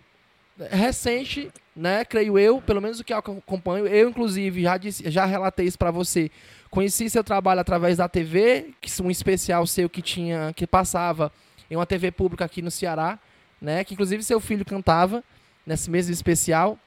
recente, 0.71 1.51
né? 1.75 2.03
Creio 2.03 2.39
eu, 2.39 2.59
pelo 2.59 2.81
menos 2.81 2.99
o 2.99 3.03
que 3.03 3.13
eu 3.13 3.17
acompanho. 3.17 3.85
Eu, 3.85 4.09
inclusive, 4.09 4.63
já, 4.63 4.77
disse, 4.77 5.11
já 5.11 5.25
relatei 5.25 5.67
isso 5.67 5.77
para 5.77 5.91
você. 5.91 6.31
Conheci 6.71 7.07
seu 7.07 7.23
trabalho 7.23 7.61
através 7.61 7.97
da 7.97 8.09
TV, 8.09 8.71
que 8.81 8.89
um 8.99 9.11
especial 9.11 9.67
seu 9.67 9.87
que 9.87 10.01
tinha, 10.01 10.51
que 10.55 10.65
passava 10.65 11.31
em 11.73 11.75
uma 11.75 11.85
TV 11.87 12.11
pública 12.11 12.45
aqui 12.45 12.61
no 12.61 12.69
Ceará, 12.69 13.17
né? 13.59 13.83
Que 13.83 13.95
inclusive 13.95 14.23
seu 14.23 14.39
filho 14.39 14.63
cantava 14.63 15.23
nesse 15.65 15.89
mesmo 15.89 16.13
especial. 16.13 16.77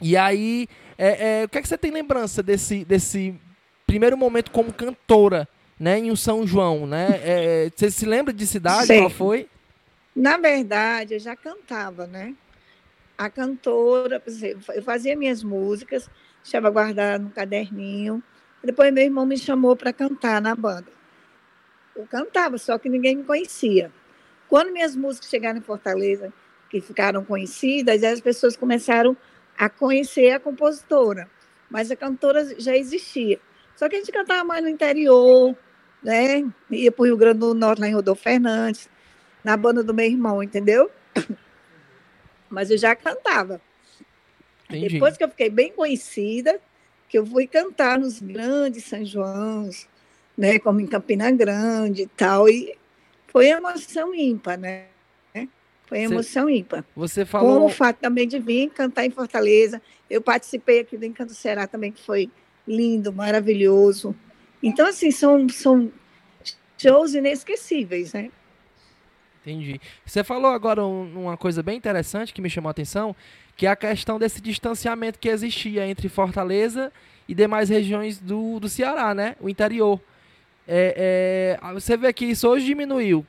E 0.00 0.16
aí, 0.16 0.68
é, 0.96 1.40
é, 1.40 1.44
o 1.44 1.48
que, 1.48 1.58
é 1.58 1.62
que 1.62 1.68
você 1.68 1.76
tem 1.76 1.90
lembrança 1.90 2.42
desse, 2.42 2.84
desse 2.84 3.34
primeiro 3.86 4.16
momento 4.16 4.50
como 4.52 4.72
cantora, 4.72 5.48
né? 5.78 5.98
Em 5.98 6.10
um 6.10 6.16
São 6.16 6.46
João, 6.46 6.86
né? 6.86 7.20
É, 7.22 7.70
você 7.74 7.90
se 7.90 8.06
lembra 8.06 8.32
de 8.32 8.46
cidade? 8.46 8.86
Sim. 8.86 8.98
Qual 8.98 9.10
foi? 9.10 9.48
Na 10.14 10.36
verdade, 10.36 11.14
eu 11.14 11.18
já 11.18 11.34
cantava, 11.34 12.06
né? 12.06 12.34
A 13.18 13.28
cantora, 13.28 14.22
eu 14.74 14.82
fazia 14.82 15.16
minhas 15.16 15.42
músicas, 15.42 16.08
deixava 16.42 16.70
guardar 16.70 17.18
no 17.18 17.30
caderninho. 17.30 18.22
Depois 18.62 18.92
meu 18.92 19.02
irmão 19.02 19.26
me 19.26 19.36
chamou 19.36 19.74
para 19.74 19.92
cantar 19.92 20.40
na 20.40 20.54
banda. 20.54 20.86
Eu 21.96 22.06
cantava, 22.06 22.56
só 22.56 22.78
que 22.78 22.88
ninguém 22.88 23.16
me 23.16 23.24
conhecia. 23.24 23.90
Quando 24.52 24.70
minhas 24.70 24.94
músicas 24.94 25.30
chegaram 25.30 25.60
em 25.60 25.62
Fortaleza, 25.62 26.30
que 26.68 26.78
ficaram 26.78 27.24
conhecidas, 27.24 28.04
as 28.04 28.20
pessoas 28.20 28.54
começaram 28.54 29.16
a 29.56 29.66
conhecer 29.70 30.32
a 30.32 30.38
compositora, 30.38 31.26
mas 31.70 31.90
a 31.90 31.96
cantora 31.96 32.60
já 32.60 32.76
existia. 32.76 33.40
Só 33.74 33.88
que 33.88 33.96
a 33.96 33.98
gente 33.98 34.12
cantava 34.12 34.44
mais 34.44 34.62
no 34.62 34.68
interior, 34.68 35.56
né? 36.02 36.44
Ia 36.70 36.92
para 36.92 37.02
o 37.02 37.06
Rio 37.06 37.16
Grande 37.16 37.38
do 37.38 37.54
Norte, 37.54 37.80
lá 37.80 37.88
em 37.88 37.94
Rodolfo 37.94 38.24
Fernandes, 38.24 38.90
na 39.42 39.56
banda 39.56 39.82
do 39.82 39.94
meu 39.94 40.04
irmão, 40.04 40.42
entendeu? 40.42 40.90
Mas 42.50 42.70
eu 42.70 42.76
já 42.76 42.94
cantava. 42.94 43.58
Entendi. 44.68 44.90
Depois 44.90 45.16
que 45.16 45.24
eu 45.24 45.30
fiquei 45.30 45.48
bem 45.48 45.72
conhecida, 45.72 46.60
que 47.08 47.16
eu 47.16 47.24
fui 47.24 47.46
cantar 47.46 47.98
nos 47.98 48.20
grandes 48.20 48.84
São 48.84 49.02
Joãos, 49.02 49.88
né? 50.36 50.58
Como 50.58 50.78
em 50.78 50.86
Campina 50.86 51.30
Grande 51.30 52.02
e 52.02 52.06
tal, 52.06 52.50
e 52.50 52.76
foi 53.32 53.48
emoção 53.48 54.14
ímpar, 54.14 54.58
né? 54.58 54.84
Foi 55.86 56.00
emoção 56.00 56.44
você, 56.44 56.52
ímpar. 56.54 56.84
Você 56.94 57.24
falou. 57.24 57.54
Como 57.54 57.66
o 57.66 57.68
fato 57.68 57.98
também 57.98 58.28
de 58.28 58.38
vir 58.38 58.70
cantar 58.70 59.04
em 59.04 59.10
Fortaleza. 59.10 59.80
Eu 60.08 60.20
participei 60.20 60.80
aqui 60.80 60.96
do 60.96 61.04
Encanto 61.04 61.34
Será 61.34 61.66
também, 61.66 61.90
que 61.90 62.02
foi 62.02 62.30
lindo, 62.68 63.12
maravilhoso. 63.12 64.14
Então, 64.62 64.86
assim, 64.86 65.10
são, 65.10 65.48
são 65.48 65.90
shows 66.78 67.14
inesquecíveis, 67.14 68.12
né? 68.12 68.30
Entendi. 69.40 69.80
Você 70.04 70.22
falou 70.22 70.50
agora 70.50 70.84
uma 70.84 71.36
coisa 71.36 71.62
bem 71.62 71.76
interessante 71.76 72.32
que 72.32 72.40
me 72.40 72.48
chamou 72.48 72.68
a 72.68 72.70
atenção, 72.70 73.16
que 73.56 73.66
é 73.66 73.70
a 73.70 73.76
questão 73.76 74.18
desse 74.18 74.40
distanciamento 74.40 75.18
que 75.18 75.28
existia 75.28 75.86
entre 75.86 76.08
Fortaleza 76.08 76.92
e 77.28 77.34
demais 77.34 77.68
regiões 77.68 78.18
do, 78.18 78.60
do 78.60 78.68
Ceará, 78.68 79.14
né? 79.14 79.36
O 79.40 79.48
interior. 79.48 80.00
É, 80.66 81.58
é, 81.60 81.72
você 81.72 81.96
vê 81.96 82.12
que 82.12 82.24
isso 82.24 82.48
hoje 82.48 82.66
diminuiu. 82.66 83.26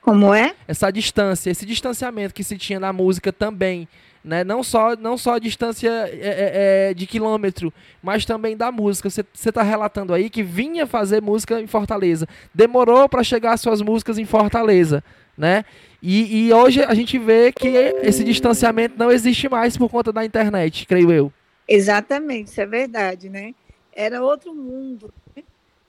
Como 0.00 0.34
é? 0.34 0.54
Essa 0.66 0.90
distância, 0.90 1.50
esse 1.50 1.64
distanciamento 1.64 2.34
que 2.34 2.42
se 2.42 2.58
tinha 2.58 2.80
na 2.80 2.92
música 2.92 3.32
também. 3.32 3.88
Né? 4.24 4.44
Não 4.44 4.62
só 4.62 4.94
não 4.96 5.18
só 5.18 5.34
a 5.34 5.38
distância 5.38 5.88
é, 5.88 6.88
é, 6.88 6.90
é 6.90 6.94
de 6.94 7.06
quilômetro, 7.06 7.72
mas 8.02 8.24
também 8.24 8.56
da 8.56 8.70
música. 8.70 9.10
Você 9.10 9.24
está 9.32 9.62
relatando 9.62 10.12
aí 10.14 10.30
que 10.30 10.42
vinha 10.42 10.86
fazer 10.86 11.20
música 11.20 11.60
em 11.60 11.66
Fortaleza, 11.66 12.26
demorou 12.54 13.08
para 13.08 13.24
chegar 13.24 13.52
às 13.52 13.60
suas 13.60 13.80
músicas 13.80 14.18
em 14.18 14.24
Fortaleza, 14.24 15.02
né? 15.36 15.64
E, 16.00 16.46
e, 16.46 16.52
hoje 16.52 16.82
a 16.82 16.94
gente 16.94 17.16
vê 17.16 17.52
que 17.52 17.68
esse 18.02 18.24
distanciamento 18.24 18.96
não 18.98 19.10
existe 19.10 19.48
mais 19.48 19.76
por 19.76 19.88
conta 19.88 20.12
da 20.12 20.24
internet, 20.24 20.84
creio 20.86 21.12
eu. 21.12 21.32
Exatamente, 21.66 22.48
isso 22.48 22.60
é 22.60 22.66
verdade, 22.66 23.28
né? 23.28 23.54
Era 23.94 24.22
outro 24.22 24.52
mundo 24.52 25.12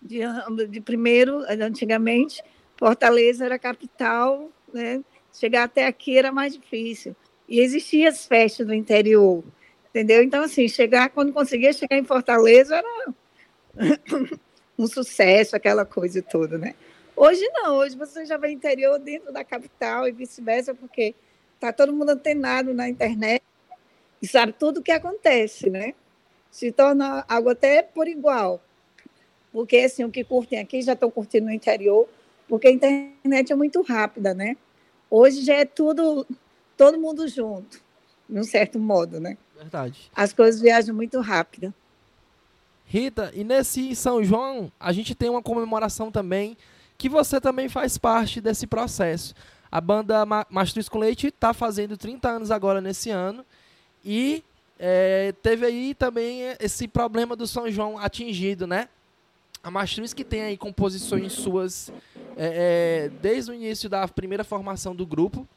de, 0.03 0.19
de 0.69 0.81
primeiro, 0.81 1.39
antigamente, 1.61 2.43
Fortaleza 2.77 3.45
era 3.45 3.57
capital, 3.57 4.51
né? 4.73 5.01
Chegar 5.31 5.63
até 5.63 5.87
aqui 5.87 6.17
era 6.17 6.31
mais 6.31 6.53
difícil. 6.53 7.15
E 7.47 7.59
existiam 7.59 8.09
as 8.09 8.25
festas 8.25 8.67
do 8.67 8.73
interior, 8.73 9.43
entendeu? 9.89 10.21
Então, 10.21 10.43
assim, 10.43 10.67
chegar, 10.67 11.09
quando 11.09 11.31
conseguia 11.31 11.71
chegar 11.71 11.97
em 11.97 12.03
Fortaleza, 12.03 12.75
era 12.75 13.13
um 14.77 14.87
sucesso, 14.87 15.55
aquela 15.55 15.85
coisa 15.85 16.21
toda, 16.21 16.57
né? 16.57 16.75
Hoje 17.15 17.47
não, 17.53 17.75
hoje 17.75 17.95
você 17.95 18.25
já 18.25 18.37
vê 18.37 18.49
interior 18.49 18.99
dentro 18.99 19.31
da 19.31 19.43
capital 19.43 20.07
e 20.07 20.11
vice-versa, 20.11 20.73
porque 20.73 21.15
está 21.55 21.71
todo 21.71 21.93
mundo 21.93 22.09
antenado 22.09 22.73
na 22.73 22.89
internet 22.89 23.43
e 24.21 24.27
sabe 24.27 24.53
tudo 24.53 24.79
o 24.79 24.83
que 24.83 24.91
acontece, 24.91 25.69
né? 25.69 25.93
Se 26.49 26.71
torna 26.71 27.23
algo 27.27 27.49
até 27.49 27.83
por 27.83 28.07
igual 28.07 28.61
porque 29.53 29.77
assim, 29.77 30.03
o 30.03 30.09
que 30.09 30.23
curtem 30.23 30.59
aqui 30.59 30.81
já 30.81 30.93
estão 30.93 31.11
curtindo 31.11 31.45
no 31.45 31.53
interior, 31.53 32.09
porque 32.49 32.67
a 32.67 32.71
internet 32.71 33.53
é 33.53 33.55
muito 33.55 33.83
rápida, 33.83 34.33
né? 34.33 34.57
Hoje 35.09 35.45
já 35.45 35.53
é 35.53 35.63
tudo, 35.63 36.25
todo 36.75 36.99
mundo 36.99 37.27
junto, 37.27 37.79
de 38.27 38.39
um 38.39 38.43
certo 38.43 38.79
modo, 38.79 39.19
né? 39.19 39.37
Verdade. 39.55 40.09
As 40.15 40.33
coisas 40.33 40.59
viajam 40.59 40.95
muito 40.95 41.21
rápido. 41.21 41.71
Rita, 42.85 43.31
e 43.33 43.43
nesse 43.43 43.95
São 43.95 44.23
João, 44.23 44.71
a 44.79 44.91
gente 44.91 45.13
tem 45.13 45.29
uma 45.29 45.41
comemoração 45.41 46.11
também, 46.11 46.57
que 46.97 47.07
você 47.07 47.39
também 47.39 47.69
faz 47.69 47.97
parte 47.97 48.41
desse 48.41 48.65
processo. 48.65 49.35
A 49.71 49.79
banda 49.79 50.25
Mastruz 50.49 50.89
com 50.89 50.99
Leite 50.99 51.27
está 51.27 51.53
fazendo 51.53 51.95
30 51.95 52.27
anos 52.27 52.51
agora 52.51 52.81
nesse 52.81 53.11
ano, 53.11 53.45
e 54.03 54.43
é, 54.79 55.33
teve 55.43 55.65
aí 55.65 55.93
também 55.93 56.41
esse 56.59 56.87
problema 56.87 57.35
do 57.35 57.47
São 57.47 57.69
João 57.69 57.97
atingido, 57.97 58.65
né? 58.65 58.89
A 59.63 59.71
Mastruz 59.71 60.13
que 60.13 60.25
tem 60.25 60.41
aí 60.41 60.57
composições 60.57 61.31
suas 61.31 61.89
é, 62.35 63.05
é, 63.05 63.09
desde 63.21 63.51
o 63.51 63.53
início 63.53 63.89
da 63.89 64.05
primeira 64.07 64.43
formação 64.43 64.93
do 64.93 65.05
grupo. 65.05 65.47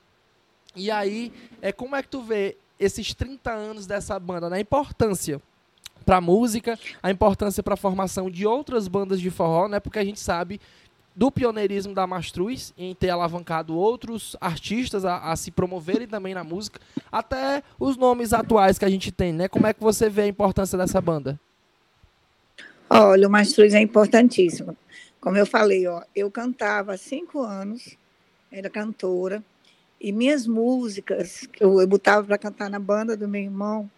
E 0.77 0.91
aí, 0.93 1.33
é, 1.61 1.73
como 1.73 1.97
é 1.97 2.03
que 2.03 2.09
tu 2.09 2.23
vê 2.23 2.57
esses 2.79 3.13
30 3.13 3.51
anos 3.51 3.87
dessa 3.87 4.19
banda, 4.21 4.49
né? 4.49 4.59
A 4.59 4.61
importância 4.61 5.43
para 6.05 6.19
a 6.19 6.21
música, 6.21 6.79
a 7.03 7.11
importância 7.11 7.63
para 7.65 7.75
a 7.75 7.77
formação 7.77 8.31
de 8.31 8.47
outras 8.47 8.87
bandas 8.87 9.21
de 9.21 9.29
forró, 9.29 9.67
né? 9.67 9.81
Porque 9.81 9.99
a 9.99 10.05
gente 10.05 10.21
sabe 10.21 10.61
do 11.17 11.33
pioneirismo 11.33 11.95
da 11.95 12.07
Mastruz 12.07 12.75
em 12.77 12.95
ter 12.95 13.09
alavancado 13.09 13.75
outros 13.75 14.37
artistas 14.41 15.05
a, 15.05 15.33
a, 15.33 15.35
se 15.35 15.51
promoverem 15.51 16.07
também 16.07 16.35
na 16.35 16.45
música, 16.45 16.79
até 17.11 17.63
os 17.81 17.97
nomes 17.97 18.33
atuais 18.35 18.79
que 18.79 18.85
a 18.85 18.91
gente 18.91 19.11
tem, 19.11 19.33
né? 19.33 19.49
Como 19.49 19.67
é 19.67 19.73
que 19.73 19.81
você 19.81 20.09
vê 20.11 20.23
a 20.23 20.27
importância 20.29 20.77
dessa 20.79 21.01
banda? 21.01 21.41
Olha, 22.89 23.27
o 23.29 23.31
Mastruz 23.31 23.75
é 23.75 23.81
importantíssimo. 23.81 24.77
Como 25.21 25.37
eu 25.37 25.47
falei, 25.47 25.87
ó, 25.87 26.03
eu 26.15 26.31
cantava 26.31 26.95
há 26.95 26.97
cinco 26.97 27.41
anos 27.41 27.97
era 28.51 28.71
cantora, 28.71 29.43
e 30.01 30.13
minhas 30.13 30.47
músicas, 30.47 31.47
que 31.47 31.63
eu, 31.63 31.81
eu 31.81 31.87
botava 31.87 32.27
para 32.27 32.39
cantar 32.39 32.71
na 32.71 32.79
banda 32.79 33.17
do 33.17 33.29
meu 33.29 33.43
irmão, 33.43 33.91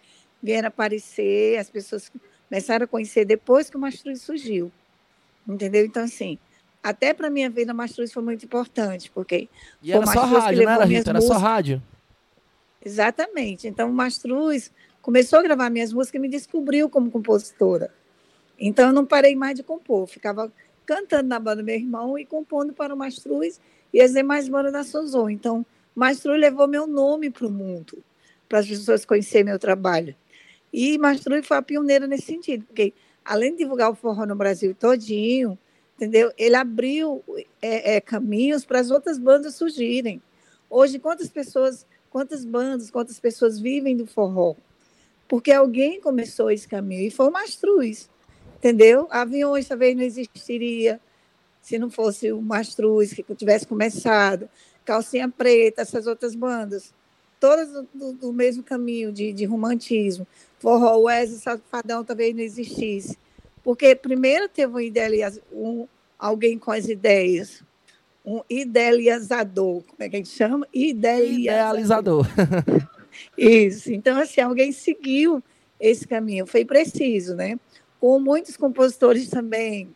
vieram 0.42 0.68
aparecer, 0.68 1.59
as 1.59 1.68
pessoas 1.68 2.11
começaram 2.49 2.85
a 2.85 2.88
conhecer 2.88 3.25
depois 3.25 3.68
que 3.68 3.76
o 3.76 3.80
Mastruz 3.80 4.23
surgiu. 4.23 4.71
Entendeu? 5.47 5.85
Então, 5.85 6.04
assim, 6.04 6.38
até 6.83 7.12
para 7.12 7.30
minha 7.30 7.50
vida, 7.50 7.73
o 7.73 7.76
Mastruz 7.76 8.12
foi 8.12 8.23
muito 8.23 8.45
importante, 8.45 9.11
porque. 9.11 9.49
E 9.83 9.92
era 9.92 10.07
só 10.07 10.25
rádio, 10.25 10.64
não 10.64 10.73
era, 10.73 10.85
Rita? 10.85 11.11
Era 11.11 11.21
só 11.21 11.37
rádio? 11.37 11.83
Exatamente. 12.85 13.66
Então, 13.66 13.90
o 13.90 13.92
Mastruz 13.92 14.71
começou 15.02 15.38
a 15.38 15.42
gravar 15.42 15.71
minhas 15.71 15.92
músicas 15.92 16.18
e 16.18 16.23
me 16.23 16.28
descobriu 16.28 16.88
como 16.88 17.11
compositora. 17.11 17.92
Então, 18.59 18.88
eu 18.88 18.93
não 18.93 19.07
parei 19.07 19.37
mais 19.37 19.55
de 19.55 19.62
compor, 19.62 20.07
ficava 20.07 20.53
cantando 20.85 21.29
na 21.29 21.38
banda 21.38 21.57
do 21.57 21.65
meu 21.65 21.75
irmão 21.75 22.19
e 22.19 22.25
compondo 22.25 22.73
para 22.73 22.95
o 22.95 22.97
Mastruz 22.97 23.61
e 23.93 24.00
as 24.00 24.12
demais 24.12 24.49
bandas 24.49 24.73
da 24.73 24.83
Sozon. 24.83 25.31
Então, 25.31 25.65
Mastruz 25.95 26.41
levou 26.41 26.67
meu 26.67 26.87
nome 26.87 27.31
para 27.31 27.47
o 27.47 27.50
mundo, 27.50 28.03
para 28.49 28.61
as 28.61 28.67
pessoas 28.67 29.05
conhecerem 29.05 29.45
meu 29.45 29.59
trabalho. 29.59 30.15
E 30.73 30.99
Mastruz 30.99 31.47
foi 31.47 31.57
a 31.57 31.62
pioneira 31.62 32.07
nesse 32.07 32.27
sentido, 32.27 32.65
porque 32.65 32.93
além 33.25 33.53
de 33.53 33.59
divulgar 33.59 33.91
o 33.91 33.95
forró 33.95 34.25
no 34.25 34.35
Brasil 34.35 34.75
todinho, 34.75 35.59
entendeu? 35.97 36.33
Ele 36.38 36.55
abriu 36.55 37.23
é, 37.61 37.97
é, 37.97 38.00
caminhos 38.00 38.65
para 38.65 38.81
as 38.81 38.91
outras 38.91 39.19
bandas 39.19 39.57
surgirem. 39.57 40.23
Hoje, 40.71 40.99
quantas 40.99 41.29
pessoas, 41.29 41.87
quantas 42.09 42.45
bandas, 42.45 42.91
quantas 42.91 43.19
pessoas 43.21 43.59
vivem 43.59 43.97
do 43.97 44.07
forró? 44.07 44.55
Porque 45.27 45.53
alguém 45.53 46.00
começou 46.00 46.50
esse 46.50 46.67
caminho 46.67 47.03
e 47.03 47.11
foi 47.11 47.29
o 47.29 47.33
Mastruz, 47.33 48.09
entendeu? 48.59 49.09
Aviões 49.11 49.67
talvez 49.67 49.97
não 49.97 50.03
existiria 50.03 51.00
se 51.62 51.79
não 51.79 51.91
fosse 51.91 52.33
o 52.33 52.41
Mastruz 52.41 53.12
que 53.12 53.23
tivesse 53.35 53.67
começado, 53.67 54.49
Calcinha 54.85 55.29
Preta, 55.29 55.83
essas 55.83 56.07
outras 56.07 56.35
bandas, 56.35 56.95
todas 57.38 57.69
do, 57.93 58.12
do 58.12 58.33
mesmo 58.33 58.62
caminho 58.62 59.12
de, 59.12 59.33
de 59.33 59.45
romantismo. 59.45 60.27
Forró 60.59 60.97
Wesley 61.03 61.38
Safadão 61.38 62.05
talvez 62.05 62.35
não 62.35 62.43
existisse. 62.43 63.19
Porque 63.62 63.95
primeiro 63.95 64.49
teve 64.49 64.73
um, 64.73 64.79
um 65.53 65.88
alguém 66.19 66.59
com 66.59 66.73
as 66.73 66.88
ideias, 66.88 67.62
um 68.25 68.41
idealizador, 68.49 69.83
como 69.83 70.03
é 70.03 70.09
que 70.09 70.17
a 70.17 70.19
gente 70.19 70.31
chama? 70.31 70.67
Idealizador. 70.73 72.27
Isso. 73.37 73.93
Então, 73.93 74.19
assim, 74.19 74.41
alguém 74.41 74.73
seguiu 74.73 75.43
esse 75.79 76.07
caminho. 76.07 76.47
Foi 76.47 76.65
preciso, 76.65 77.35
né? 77.35 77.59
Com 78.00 78.19
muitos 78.19 78.57
compositores 78.57 79.28
também 79.28 79.95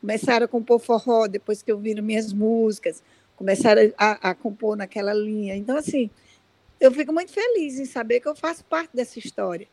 começaram 0.00 0.44
a 0.44 0.48
compor 0.48 0.78
forró 0.78 1.26
depois 1.26 1.62
que 1.62 1.72
ouviram 1.72 2.02
minhas 2.02 2.32
músicas, 2.32 3.02
começaram 3.36 3.92
a, 3.96 4.30
a 4.30 4.34
compor 4.34 4.76
naquela 4.76 5.12
linha. 5.12 5.56
Então, 5.56 5.76
assim, 5.76 6.10
eu 6.80 6.92
fico 6.92 7.12
muito 7.12 7.32
feliz 7.32 7.78
em 7.78 7.84
saber 7.84 8.20
que 8.20 8.28
eu 8.28 8.36
faço 8.36 8.64
parte 8.64 8.90
dessa 8.94 9.18
história 9.18 9.66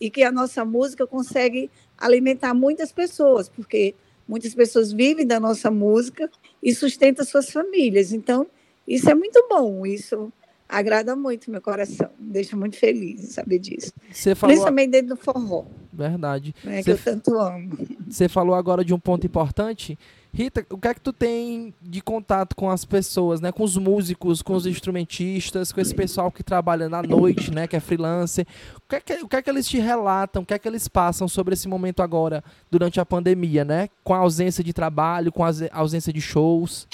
e 0.00 0.10
que 0.10 0.22
a 0.22 0.32
nossa 0.32 0.64
música 0.64 1.06
consegue 1.06 1.70
alimentar 1.96 2.54
muitas 2.54 2.92
pessoas, 2.92 3.48
porque 3.48 3.94
muitas 4.28 4.54
pessoas 4.54 4.92
vivem 4.92 5.26
da 5.26 5.40
nossa 5.40 5.70
música 5.70 6.30
e 6.62 6.74
sustentam 6.74 7.24
suas 7.24 7.50
famílias. 7.50 8.12
Então, 8.12 8.46
isso 8.86 9.08
é 9.10 9.14
muito 9.14 9.46
bom, 9.48 9.84
isso 9.86 10.32
agrada 10.68 11.14
muito 11.14 11.50
meu 11.50 11.60
coração, 11.60 12.10
me 12.18 12.32
deixa 12.32 12.56
muito 12.56 12.76
feliz 12.76 13.22
em 13.22 13.26
saber 13.26 13.58
disso. 13.58 13.92
Você 14.10 14.34
falou... 14.34 14.54
Principalmente 14.54 14.90
dentro 14.90 15.08
do 15.08 15.16
forró. 15.16 15.64
Verdade. 15.92 16.54
Né, 16.62 16.82
que 16.82 16.90
eu 16.90 16.98
tanto 16.98 17.38
amo. 17.38 17.76
Você 18.08 18.28
falou 18.28 18.54
agora 18.54 18.84
de 18.84 18.92
um 18.92 18.98
ponto 18.98 19.26
importante 19.26 19.98
Rita, 20.36 20.66
o 20.68 20.76
que 20.76 20.86
é 20.86 20.92
que 20.92 21.00
tu 21.00 21.14
tem 21.14 21.72
de 21.80 22.02
contato 22.02 22.54
com 22.54 22.68
as 22.68 22.84
pessoas, 22.84 23.40
né? 23.40 23.50
Com 23.50 23.64
os 23.64 23.78
músicos, 23.78 24.42
com 24.42 24.52
os 24.52 24.66
instrumentistas, 24.66 25.72
com 25.72 25.80
esse 25.80 25.94
pessoal 25.94 26.30
que 26.30 26.42
trabalha 26.42 26.90
na 26.90 27.02
noite, 27.02 27.50
né? 27.50 27.66
Que 27.66 27.74
é 27.74 27.80
freelancer. 27.80 28.46
O 28.76 28.82
que 28.86 28.96
é 28.96 29.00
que, 29.00 29.12
o 29.24 29.28
que, 29.28 29.36
é 29.36 29.40
que 29.40 29.48
eles 29.48 29.66
te 29.66 29.78
relatam, 29.78 30.42
o 30.42 30.44
que 30.46 30.52
é 30.52 30.58
que 30.58 30.68
eles 30.68 30.88
passam 30.88 31.26
sobre 31.26 31.54
esse 31.54 31.66
momento 31.66 32.02
agora, 32.02 32.44
durante 32.70 33.00
a 33.00 33.06
pandemia, 33.06 33.64
né? 33.64 33.88
Com 34.04 34.12
a 34.12 34.18
ausência 34.18 34.62
de 34.62 34.74
trabalho, 34.74 35.32
com 35.32 35.42
a 35.42 35.50
ausência 35.72 36.12
de 36.12 36.20
shows. 36.20 36.86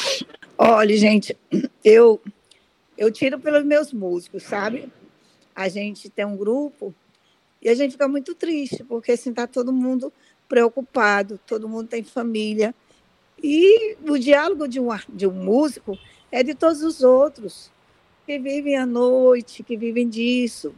Olha, 0.57 0.97
gente, 0.97 1.37
eu, 1.83 2.21
eu 3.03 3.11
tiro 3.11 3.37
pelos 3.37 3.65
meus 3.65 3.93
músicos, 3.93 4.45
sabe? 4.45 4.89
A 5.57 5.69
gente 5.69 6.09
tem 6.09 6.25
um 6.25 6.37
grupo 6.37 6.95
e 7.61 7.69
a 7.69 7.75
gente 7.75 7.93
fica 7.93 8.07
muito 8.07 8.33
triste, 8.33 8.85
porque 8.85 9.11
assim, 9.11 9.35
tá 9.35 9.45
todo 9.45 9.73
mundo 9.73 10.13
preocupado, 10.49 11.41
todo 11.45 11.69
mundo 11.69 11.89
tem 11.89 12.05
família 12.05 12.73
e 13.43 13.97
o 14.09 14.17
diálogo 14.17 14.69
de 14.69 14.79
um, 14.79 14.87
de 15.09 15.27
um 15.27 15.33
músico 15.33 15.99
é 16.31 16.45
de 16.45 16.55
todos 16.55 16.81
os 16.85 17.03
outros 17.03 17.73
que 18.25 18.39
vivem 18.39 18.77
à 18.77 18.87
noite, 18.87 19.65
que 19.65 19.77
vivem 19.77 20.09
disso. 20.09 20.73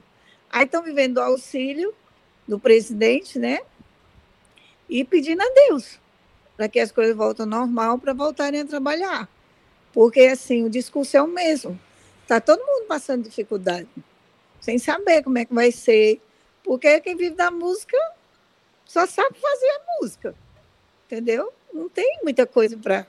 Aí 0.50 0.64
estão 0.64 0.82
vivendo 0.82 1.18
o 1.18 1.22
auxílio 1.22 1.92
do 2.48 2.58
presidente, 2.58 3.38
né? 3.38 3.58
E 4.88 5.04
pedindo 5.04 5.42
a 5.42 5.52
Deus 5.68 6.00
para 6.56 6.70
que 6.70 6.80
as 6.80 6.90
coisas 6.90 7.14
voltem 7.14 7.44
ao 7.44 7.50
normal, 7.50 7.98
para 7.98 8.14
voltarem 8.14 8.62
a 8.62 8.64
trabalhar. 8.64 9.28
Porque, 9.92 10.20
assim, 10.20 10.64
o 10.64 10.70
discurso 10.70 11.18
é 11.18 11.22
o 11.22 11.28
mesmo. 11.28 11.78
Está 12.24 12.40
todo 12.40 12.66
mundo 12.66 12.86
passando 12.86 13.22
dificuldade, 13.22 13.88
sem 14.60 14.78
saber 14.78 15.22
como 15.22 15.38
é 15.38 15.44
que 15.44 15.54
vai 15.54 15.70
ser. 15.70 16.20
Porque 16.64 17.00
quem 17.00 17.16
vive 17.16 17.36
da 17.36 17.50
música 17.50 17.96
só 18.84 19.06
sabe 19.06 19.38
fazer 19.38 19.68
a 19.68 20.00
música, 20.00 20.34
entendeu? 21.06 21.52
não 21.74 21.88
tem 21.88 22.20
muita 22.22 22.46
coisa 22.46 22.78
para 22.78 23.04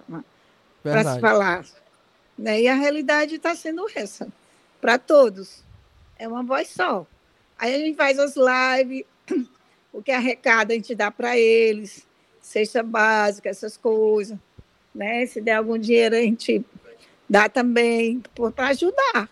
se 1.14 1.20
falar. 1.20 1.66
Né? 2.38 2.64
E 2.64 2.68
a 2.68 2.74
realidade 2.74 3.36
está 3.36 3.56
sendo 3.56 3.86
essa, 3.94 4.28
para 4.82 4.98
todos. 4.98 5.64
É 6.18 6.28
uma 6.28 6.44
voz 6.44 6.70
só. 6.70 7.06
Aí 7.58 7.76
a 7.76 7.78
gente 7.78 7.96
faz 7.96 8.18
as 8.18 8.34
lives, 8.36 9.06
o 9.94 10.02
que 10.02 10.12
arrecada 10.12 10.74
a 10.74 10.76
gente 10.76 10.96
dá 10.96 11.12
para 11.12 11.38
eles, 11.38 12.06
cesta 12.42 12.82
básica, 12.82 13.48
essas 13.48 13.78
coisas. 13.78 14.38
Né? 14.94 15.26
Se 15.28 15.40
der 15.40 15.54
algum 15.54 15.78
dinheiro, 15.78 16.16
a 16.16 16.22
gente 16.22 16.66
dá 17.30 17.50
também 17.50 18.22
para 18.56 18.68
ajudar. 18.68 19.30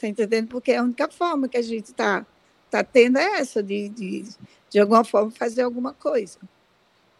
Tá 0.00 0.06
entendendo? 0.06 0.48
Porque 0.48 0.72
a 0.72 0.82
única 0.82 1.08
forma 1.08 1.48
que 1.48 1.56
a 1.56 1.62
gente 1.62 1.86
está 1.86 2.26
tá 2.70 2.84
tendo 2.84 3.18
é 3.18 3.40
essa, 3.40 3.62
de, 3.62 3.88
de, 3.88 4.24
de 4.70 4.78
alguma 4.78 5.04
forma 5.04 5.30
fazer 5.30 5.62
alguma 5.62 5.92
coisa. 5.92 6.38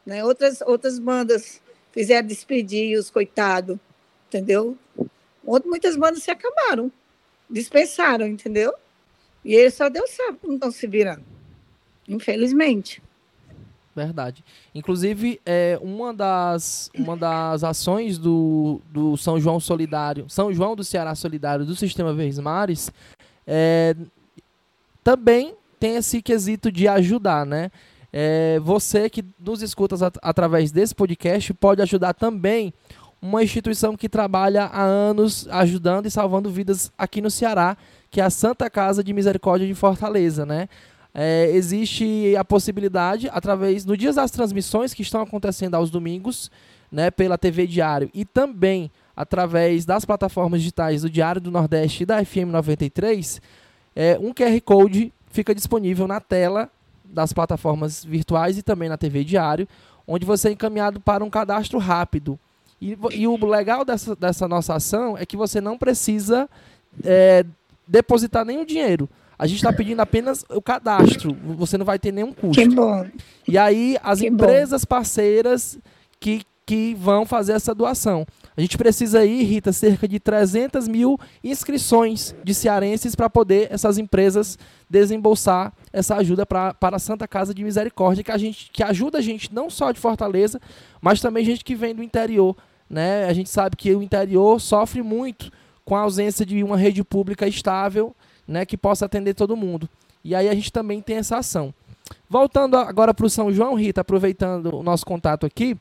Né? 0.04 0.24
Outras, 0.24 0.60
outras 0.60 0.98
bandas 0.98 1.60
fizeram 1.92 2.26
despedir 2.26 2.98
os 2.98 3.10
coitados, 3.10 3.78
entendeu? 4.28 4.76
Muitas 5.64 5.96
bandas 5.96 6.22
se 6.22 6.30
acabaram, 6.30 6.92
dispensaram, 7.48 8.26
entendeu? 8.26 8.74
E 9.44 9.54
eles 9.54 9.74
só 9.74 9.88
Deus 9.88 10.10
sabe 10.10 10.38
como 10.38 10.54
estão 10.54 10.70
se 10.70 10.86
virando, 10.86 11.24
infelizmente. 12.08 13.02
Verdade. 13.96 14.44
Inclusive, 14.74 15.40
é, 15.46 15.78
uma, 15.80 16.12
das, 16.12 16.90
uma 16.94 17.16
das 17.16 17.64
ações 17.64 18.18
do, 18.18 18.78
do 18.92 19.16
São 19.16 19.40
João 19.40 19.58
Solidário, 19.58 20.26
São 20.28 20.52
João 20.52 20.76
do 20.76 20.84
Ceará 20.84 21.14
Solidário 21.14 21.64
do 21.64 21.74
Sistema 21.74 22.12
Verdes 22.12 22.38
Mares, 22.38 22.92
é, 23.46 23.96
também 25.02 25.54
tem 25.80 25.96
esse 25.96 26.20
quesito 26.20 26.70
de 26.70 26.86
ajudar, 26.86 27.46
né? 27.46 27.70
É, 28.12 28.60
você 28.62 29.08
que 29.08 29.24
nos 29.40 29.62
escuta 29.62 29.94
at 30.06 30.16
através 30.22 30.70
desse 30.70 30.94
podcast 30.94 31.54
pode 31.54 31.80
ajudar 31.80 32.12
também 32.12 32.74
uma 33.20 33.42
instituição 33.42 33.96
que 33.96 34.10
trabalha 34.10 34.64
há 34.64 34.82
anos 34.82 35.48
ajudando 35.50 36.04
e 36.04 36.10
salvando 36.10 36.50
vidas 36.50 36.92
aqui 36.98 37.22
no 37.22 37.30
Ceará, 37.30 37.78
que 38.10 38.20
é 38.20 38.24
a 38.24 38.30
Santa 38.30 38.68
Casa 38.68 39.02
de 39.02 39.12
Misericórdia 39.14 39.66
de 39.66 39.74
Fortaleza, 39.74 40.44
né? 40.44 40.68
É, 41.18 41.50
existe 41.52 42.36
a 42.36 42.44
possibilidade, 42.44 43.26
através, 43.32 43.86
no 43.86 43.96
dias 43.96 44.16
das 44.16 44.30
transmissões 44.30 44.92
que 44.92 45.00
estão 45.00 45.22
acontecendo 45.22 45.74
aos 45.74 45.90
domingos, 45.90 46.50
né, 46.92 47.10
pela 47.10 47.38
TV 47.38 47.66
Diário 47.66 48.10
e 48.12 48.22
também 48.22 48.90
através 49.16 49.86
das 49.86 50.04
plataformas 50.04 50.60
digitais 50.60 51.00
do 51.00 51.08
Diário 51.08 51.40
do 51.40 51.50
Nordeste 51.50 52.02
e 52.02 52.06
da 52.06 52.22
FM 52.22 52.50
93, 52.52 53.40
é, 53.94 54.18
um 54.20 54.30
QR 54.34 54.60
Code 54.62 55.10
fica 55.30 55.54
disponível 55.54 56.06
na 56.06 56.20
tela 56.20 56.70
das 57.02 57.32
plataformas 57.32 58.04
virtuais 58.04 58.58
e 58.58 58.62
também 58.62 58.90
na 58.90 58.98
TV 58.98 59.24
Diário, 59.24 59.66
onde 60.06 60.26
você 60.26 60.48
é 60.48 60.52
encaminhado 60.52 61.00
para 61.00 61.24
um 61.24 61.30
cadastro 61.30 61.78
rápido. 61.78 62.38
E, 62.78 62.96
e 63.12 63.26
o 63.26 63.42
legal 63.46 63.86
dessa, 63.86 64.14
dessa 64.14 64.46
nossa 64.46 64.74
ação 64.74 65.16
é 65.16 65.24
que 65.24 65.36
você 65.36 65.62
não 65.62 65.78
precisa 65.78 66.46
é, 67.02 67.42
depositar 67.88 68.44
nenhum 68.44 68.66
dinheiro. 68.66 69.08
A 69.38 69.46
gente 69.46 69.58
está 69.58 69.72
pedindo 69.72 70.00
apenas 70.00 70.44
o 70.50 70.62
cadastro. 70.62 71.36
Você 71.56 71.76
não 71.76 71.84
vai 71.84 71.98
ter 71.98 72.12
nenhum 72.12 72.32
custo. 72.32 72.60
Que 72.60 72.68
bom. 72.68 73.06
E 73.46 73.58
aí, 73.58 73.96
as 74.02 74.20
que 74.20 74.26
empresas 74.26 74.82
bom. 74.84 74.88
parceiras 74.88 75.78
que, 76.18 76.42
que 76.64 76.94
vão 76.94 77.26
fazer 77.26 77.52
essa 77.52 77.74
doação. 77.74 78.26
A 78.56 78.60
gente 78.60 78.78
precisa 78.78 79.20
aí, 79.20 79.42
Rita, 79.42 79.72
cerca 79.72 80.08
de 80.08 80.18
300 80.18 80.88
mil 80.88 81.18
inscrições 81.44 82.34
de 82.42 82.54
cearenses 82.54 83.14
para 83.14 83.28
poder 83.28 83.68
essas 83.70 83.98
empresas 83.98 84.58
desembolsar 84.88 85.72
essa 85.92 86.16
ajuda 86.16 86.46
pra, 86.46 86.72
para 86.72 86.96
a 86.96 86.98
Santa 86.98 87.28
Casa 87.28 87.52
de 87.52 87.62
Misericórdia, 87.62 88.24
que, 88.24 88.32
a 88.32 88.38
gente, 88.38 88.70
que 88.72 88.82
ajuda 88.82 89.18
a 89.18 89.22
gente 89.22 89.52
não 89.52 89.68
só 89.68 89.92
de 89.92 90.00
Fortaleza, 90.00 90.60
mas 91.00 91.20
também 91.20 91.44
gente 91.44 91.64
que 91.64 91.74
vem 91.74 91.94
do 91.94 92.02
interior. 92.02 92.56
Né? 92.88 93.26
A 93.26 93.32
gente 93.32 93.50
sabe 93.50 93.76
que 93.76 93.94
o 93.94 94.02
interior 94.02 94.60
sofre 94.60 95.02
muito 95.02 95.50
com 95.84 95.94
a 95.94 96.00
ausência 96.00 96.46
de 96.46 96.64
uma 96.64 96.76
rede 96.76 97.04
pública 97.04 97.46
estável, 97.46 98.14
né, 98.46 98.64
que 98.64 98.76
possa 98.76 99.06
atender 99.06 99.34
todo 99.34 99.56
mundo. 99.56 99.88
E 100.24 100.34
aí 100.34 100.48
a 100.48 100.54
gente 100.54 100.72
também 100.72 101.00
tem 101.00 101.16
essa 101.16 101.38
ação. 101.38 101.72
Voltando 102.28 102.76
agora 102.76 103.12
para 103.12 103.26
o 103.26 103.30
São 103.30 103.52
João, 103.52 103.74
Rita, 103.74 104.00
aproveitando 104.00 104.76
o 104.76 104.82
nosso 104.82 105.04
contato 105.04 105.46
aqui, 105.46 105.76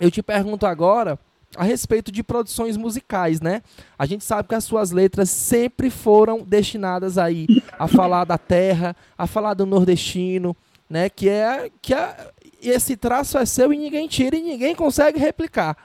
eu 0.00 0.10
te 0.10 0.22
pergunto 0.22 0.66
agora 0.66 1.18
a 1.56 1.64
respeito 1.64 2.10
de 2.10 2.22
produções 2.22 2.76
musicais, 2.76 3.40
né? 3.40 3.62
A 3.98 4.06
gente 4.06 4.24
sabe 4.24 4.48
que 4.48 4.54
as 4.54 4.64
suas 4.64 4.90
letras 4.90 5.30
sempre 5.30 5.90
foram 5.90 6.42
destinadas 6.42 7.18
aí 7.18 7.46
a 7.78 7.86
falar 7.86 8.24
da 8.24 8.38
terra, 8.38 8.96
a 9.18 9.26
falar 9.26 9.54
do 9.54 9.66
nordestino, 9.66 10.56
né? 10.88 11.10
Que 11.10 11.28
é 11.28 11.70
que 11.80 11.92
é, 11.92 12.30
esse 12.62 12.96
traço 12.96 13.36
é 13.36 13.44
seu 13.44 13.72
e 13.72 13.78
ninguém 13.78 14.08
tira 14.08 14.36
e 14.36 14.42
ninguém 14.42 14.74
consegue 14.74 15.18
replicar 15.18 15.76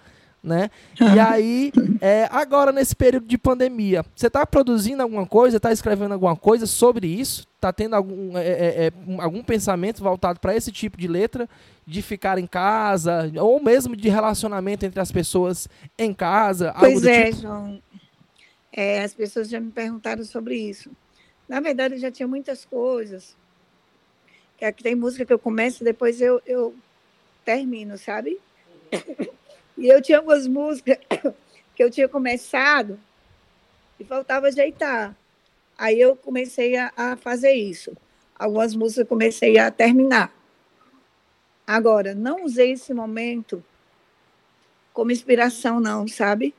né? 0.48 0.72
E 1.00 1.20
aí, 1.20 1.72
é, 2.02 2.28
agora 2.32 2.72
nesse 2.72 2.96
período 2.96 3.28
de 3.28 3.38
pandemia, 3.38 4.04
você 4.16 4.28
está 4.28 4.46
produzindo 4.46 5.04
alguma 5.04 5.26
coisa, 5.26 5.58
está 5.58 5.72
escrevendo 5.72 6.14
alguma 6.14 6.36
coisa 6.36 6.66
sobre 6.66 7.08
isso? 7.08 7.46
Está 7.56 7.74
tendo 7.74 7.96
algum, 7.96 8.38
é, 8.38 8.48
é, 8.48 8.88
é 8.88 8.92
algum 9.20 9.44
pensamento 9.44 10.02
voltado 10.02 10.40
para 10.40 10.56
esse 10.56 10.72
tipo 10.72 10.98
de 10.98 11.08
letra, 11.08 11.50
de 11.86 12.02
ficar 12.02 12.38
em 12.38 12.48
casa, 12.48 13.32
ou 13.40 13.62
mesmo 13.62 13.96
de 13.96 14.10
relacionamento 14.10 14.86
entre 14.86 15.00
as 15.00 15.12
pessoas 15.12 15.68
em 15.98 16.14
casa? 16.14 16.74
Pois 16.80 17.04
é, 17.04 17.26
tipo? 17.30 17.42
João. 17.42 17.82
É, 18.72 19.04
as 19.04 19.14
pessoas 19.14 19.50
já 19.50 19.60
me 19.60 19.72
perguntaram 19.72 20.24
sobre 20.24 20.56
isso. 20.56 20.92
Na 21.50 21.60
verdade, 21.60 21.96
eu 21.96 22.00
já 22.00 22.12
tinha 22.12 22.28
muitas 22.28 22.64
coisas. 22.64 23.36
Que 24.58 24.66
aqui 24.66 24.84
tem 24.84 24.96
música 24.96 25.26
que 25.26 25.34
eu 25.34 25.40
começo 25.40 25.84
e 25.84 25.86
depois 25.86 26.22
eu, 26.22 26.42
eu 26.46 26.76
termino, 27.44 27.98
sabe? 27.98 28.40
E 29.78 29.88
eu 29.88 30.02
tinha 30.02 30.18
algumas 30.18 30.48
músicas 30.48 30.98
que 31.76 31.84
eu 31.84 31.92
tinha 31.92 32.10
começado 32.10 33.00
e 34.00 34.04
faltava 34.04 34.48
ajeitar. 34.48 35.16
Aí 35.78 36.00
eu 36.00 36.16
comecei 36.16 36.76
a, 36.76 36.92
a 36.98 37.16
fazer 37.16 37.52
isso. 37.52 37.96
Algumas 38.38 38.76
músicas 38.76 39.04
eu 39.04 39.06
comecei 39.06 39.58
a 39.58 39.70
terminar. 39.70 40.34
Agora, 41.66 42.16
não 42.16 42.46
usei 42.46 42.72
esse 42.72 42.94
momento 42.94 43.64
como 44.94 45.12
inspiração, 45.12 45.80
não, 45.80 46.08
sabe? 46.08 46.56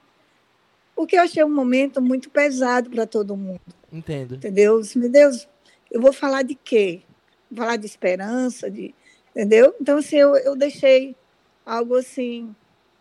Porque 0.94 1.16
eu 1.16 1.22
achei 1.22 1.42
um 1.42 1.52
momento 1.52 2.00
muito 2.00 2.31
pesado 2.31 2.90
para 2.90 3.07
todo 3.07 3.37
mundo. 3.37 3.61
Entendo. 3.92 4.37
Entendeu? 4.37 4.81
Meu 4.94 5.09
Deus, 5.09 5.48
eu 5.90 6.00
vou 6.00 6.12
falar 6.12 6.42
de 6.42 6.54
quê? 6.54 7.02
Vou 7.50 7.64
falar 7.64 7.76
de 7.76 7.87
esperança, 7.87 8.70
de, 8.70 8.94
entendeu? 9.31 9.74
Então, 9.81 9.98
assim, 9.98 10.16
eu, 10.16 10.37
eu 10.37 10.54
deixei 10.54 11.16
algo 11.64 11.96
assim 11.96 12.54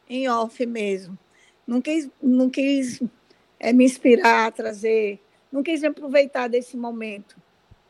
em 0.09 0.27
off 0.29 0.65
mesmo. 0.65 1.17
Não 1.65 1.81
quis, 1.81 2.09
não 2.21 2.49
quis 2.49 3.01
é, 3.59 3.73
me 3.73 3.85
inspirar, 3.85 4.51
trazer, 4.51 5.19
não 5.51 5.63
quis 5.63 5.83
aproveitar 5.83 6.47
desse 6.47 6.77
momento, 6.77 7.35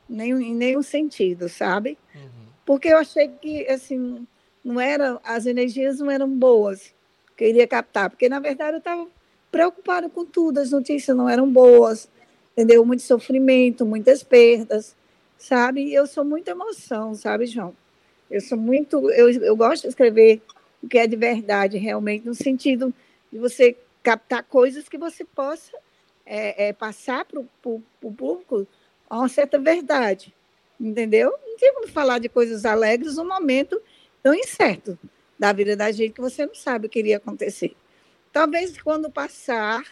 nem, 0.09 0.31
em 0.31 0.55
nenhum 0.55 0.81
sentido, 0.81 1.47
sabe? 1.47 1.97
Uhum. 2.15 2.47
Porque 2.65 2.87
eu 2.87 2.97
achei 2.97 3.27
que, 3.27 3.67
assim, 3.67 4.25
não 4.63 4.79
era, 4.79 5.19
as 5.23 5.45
energias 5.45 5.99
não 5.99 6.09
eram 6.09 6.29
boas 6.29 6.93
que 7.35 7.43
eu 7.43 7.49
iria 7.49 7.67
captar, 7.67 8.09
porque, 8.09 8.27
na 8.27 8.39
verdade, 8.39 8.73
eu 8.73 8.79
estava 8.79 9.07
preocupada 9.51 10.09
com 10.09 10.25
tudo, 10.25 10.59
as 10.59 10.71
notícias 10.71 11.15
não 11.15 11.29
eram 11.29 11.49
boas, 11.49 12.09
entendeu? 12.53 12.83
Muito 12.83 13.03
sofrimento, 13.03 13.85
muitas 13.85 14.23
perdas, 14.23 14.95
sabe? 15.37 15.83
E 15.83 15.93
eu 15.93 16.07
sou 16.07 16.25
muita 16.25 16.51
emoção, 16.51 17.13
sabe, 17.13 17.45
João? 17.45 17.75
Eu 18.29 18.41
sou 18.41 18.57
muito, 18.57 19.09
eu, 19.11 19.29
eu 19.29 19.55
gosto 19.55 19.83
de 19.83 19.89
escrever 19.89 20.41
o 20.81 20.87
que 20.87 20.97
é 20.97 21.07
de 21.07 21.15
verdade 21.15 21.77
realmente, 21.77 22.25
no 22.25 22.35
sentido 22.35 22.93
de 23.31 23.39
você 23.39 23.75
captar 24.03 24.43
coisas 24.43 24.87
que 24.87 24.97
você 24.97 25.25
possa 25.25 25.71
é, 26.25 26.67
é, 26.67 26.73
passar 26.73 27.25
para 27.25 27.39
o 27.39 27.81
público 27.99 28.67
uma 29.09 29.29
certa 29.29 29.57
verdade, 29.57 30.33
entendeu? 30.79 31.33
Não 31.45 31.57
tem 31.57 31.73
como 31.73 31.87
falar 31.87 32.19
de 32.19 32.29
coisas 32.29 32.65
alegres 32.65 33.15
num 33.15 33.27
momento 33.27 33.81
tão 34.21 34.33
incerto 34.33 34.97
da 35.39 35.53
vida 35.53 35.75
da 35.75 35.91
gente 35.91 36.13
que 36.13 36.21
você 36.21 36.45
não 36.45 36.55
sabe 36.55 36.87
o 36.87 36.89
que 36.89 36.99
iria 36.99 37.17
acontecer. 37.17 37.75
Talvez 38.31 38.81
quando 38.81 39.09
passar 39.09 39.83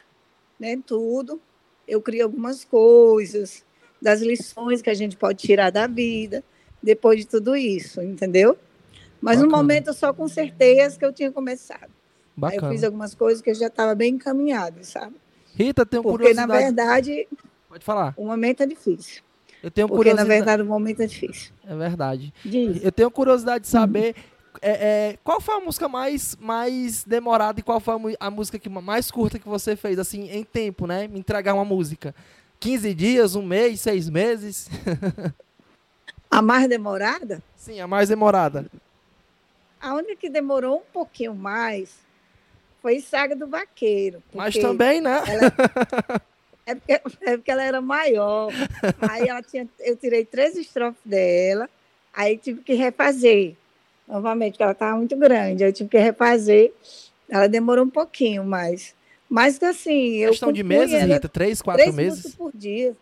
né, 0.59 0.77
tudo, 0.85 1.41
eu 1.87 2.01
crie 2.01 2.21
algumas 2.21 2.63
coisas, 2.65 3.65
das 4.01 4.21
lições 4.21 4.81
que 4.81 4.89
a 4.89 4.93
gente 4.93 5.17
pode 5.17 5.45
tirar 5.45 5.71
da 5.71 5.87
vida 5.87 6.43
depois 6.81 7.21
de 7.21 7.27
tudo 7.27 7.55
isso, 7.55 8.01
entendeu? 8.01 8.57
Mas 9.25 9.37
Bacana. 9.37 9.51
no 9.51 9.57
momento 9.57 9.87
eu 9.87 9.93
só 9.95 10.13
consertei 10.13 10.81
as 10.81 10.95
que 10.95 11.03
eu 11.03 11.11
tinha 11.11 11.31
começado. 11.31 11.89
Bacana. 12.37 12.61
Aí 12.61 12.67
eu 12.67 12.71
fiz 12.71 12.83
algumas 12.83 13.15
coisas 13.15 13.41
que 13.41 13.49
eu 13.49 13.55
já 13.55 13.65
estava 13.65 13.95
bem 13.95 14.13
encaminhado, 14.13 14.83
sabe? 14.83 15.15
Rita, 15.55 15.83
tenho 15.83 16.03
Porque, 16.03 16.17
curiosidade. 16.17 16.47
Porque, 16.47 16.63
na 16.63 16.63
verdade. 16.63 17.27
Pode 17.67 17.83
falar. 17.83 18.13
O 18.15 18.27
momento 18.27 18.61
é 18.61 18.67
difícil. 18.67 19.23
Eu 19.63 19.71
tenho 19.71 19.87
Porque, 19.87 19.97
curiosidade. 19.97 20.29
na 20.29 20.35
verdade, 20.35 20.61
o 20.61 20.65
momento 20.67 21.01
é 21.01 21.07
difícil. 21.07 21.51
É 21.67 21.75
verdade. 21.75 22.31
Diz. 22.45 22.83
Eu 22.83 22.91
tenho 22.91 23.09
curiosidade 23.09 23.63
de 23.63 23.67
saber. 23.67 24.15
Uhum. 24.15 24.59
É, 24.61 24.71
é, 24.71 25.17
qual 25.23 25.41
foi 25.41 25.55
a 25.55 25.59
música 25.59 25.89
mais, 25.89 26.37
mais 26.39 27.03
demorada 27.03 27.59
e 27.59 27.63
qual 27.63 27.79
foi 27.79 28.15
a, 28.19 28.27
a, 28.27 28.29
música 28.29 28.59
que, 28.59 28.69
mais 28.69 29.09
curta 29.09 29.39
que 29.39 29.49
você 29.49 29.75
fez, 29.75 29.97
assim, 29.97 30.29
em 30.29 30.43
tempo, 30.43 30.85
né? 30.85 31.07
Me 31.07 31.17
entregar 31.17 31.55
uma 31.55 31.65
música. 31.65 32.13
15 32.59 32.93
dias, 32.93 33.35
um 33.35 33.41
mês, 33.41 33.81
seis 33.81 34.07
meses? 34.07 34.69
a 36.29 36.43
mais 36.43 36.69
demorada? 36.69 37.41
Sim, 37.55 37.79
a 37.79 37.87
mais 37.87 38.07
demorada. 38.07 38.67
A 39.85 39.93
única 39.93 40.15
que 40.15 40.31
demorou 40.31 40.77
um 40.79 40.91
pouquinho 40.91 41.35
mais 41.35 41.93
foi 42.81 42.99
Saga 42.99 43.35
do 43.35 43.45
Vaqueiro. 43.45 44.23
Mas 44.33 44.55
também, 44.57 44.99
né? 44.99 45.21
Ela, 45.27 46.21
é, 46.65 46.73
porque, 46.73 46.93
é 47.21 47.37
porque 47.37 47.51
ela 47.51 47.63
era 47.63 47.79
maior. 47.81 48.51
Aí 49.07 49.27
ela 49.27 49.43
tinha, 49.43 49.69
eu 49.79 49.95
tirei 49.95 50.25
três 50.25 50.57
estrofes 50.57 50.99
dela, 51.05 51.69
aí 52.11 52.35
tive 52.35 52.63
que 52.63 52.73
refazer 52.73 53.55
novamente, 54.07 54.53
porque 54.53 54.63
ela 54.63 54.71
estava 54.71 54.97
muito 54.97 55.15
grande. 55.15 55.63
Aí 55.63 55.71
tive 55.71 55.87
que 55.87 55.99
refazer. 55.99 56.73
Ela 57.29 57.47
demorou 57.47 57.85
um 57.85 57.89
pouquinho 57.89 58.43
mais. 58.43 58.95
Mas 59.29 59.61
assim, 59.61 60.15
eu. 60.15 60.31
Questão 60.31 60.51
de 60.51 60.63
meses, 60.63 60.99
Rita? 60.99 61.29
Três, 61.29 61.61
quatro 61.61 61.83
três 61.83 61.95
meses? 61.95 62.33
por 62.33 62.51
dia. 62.55 62.95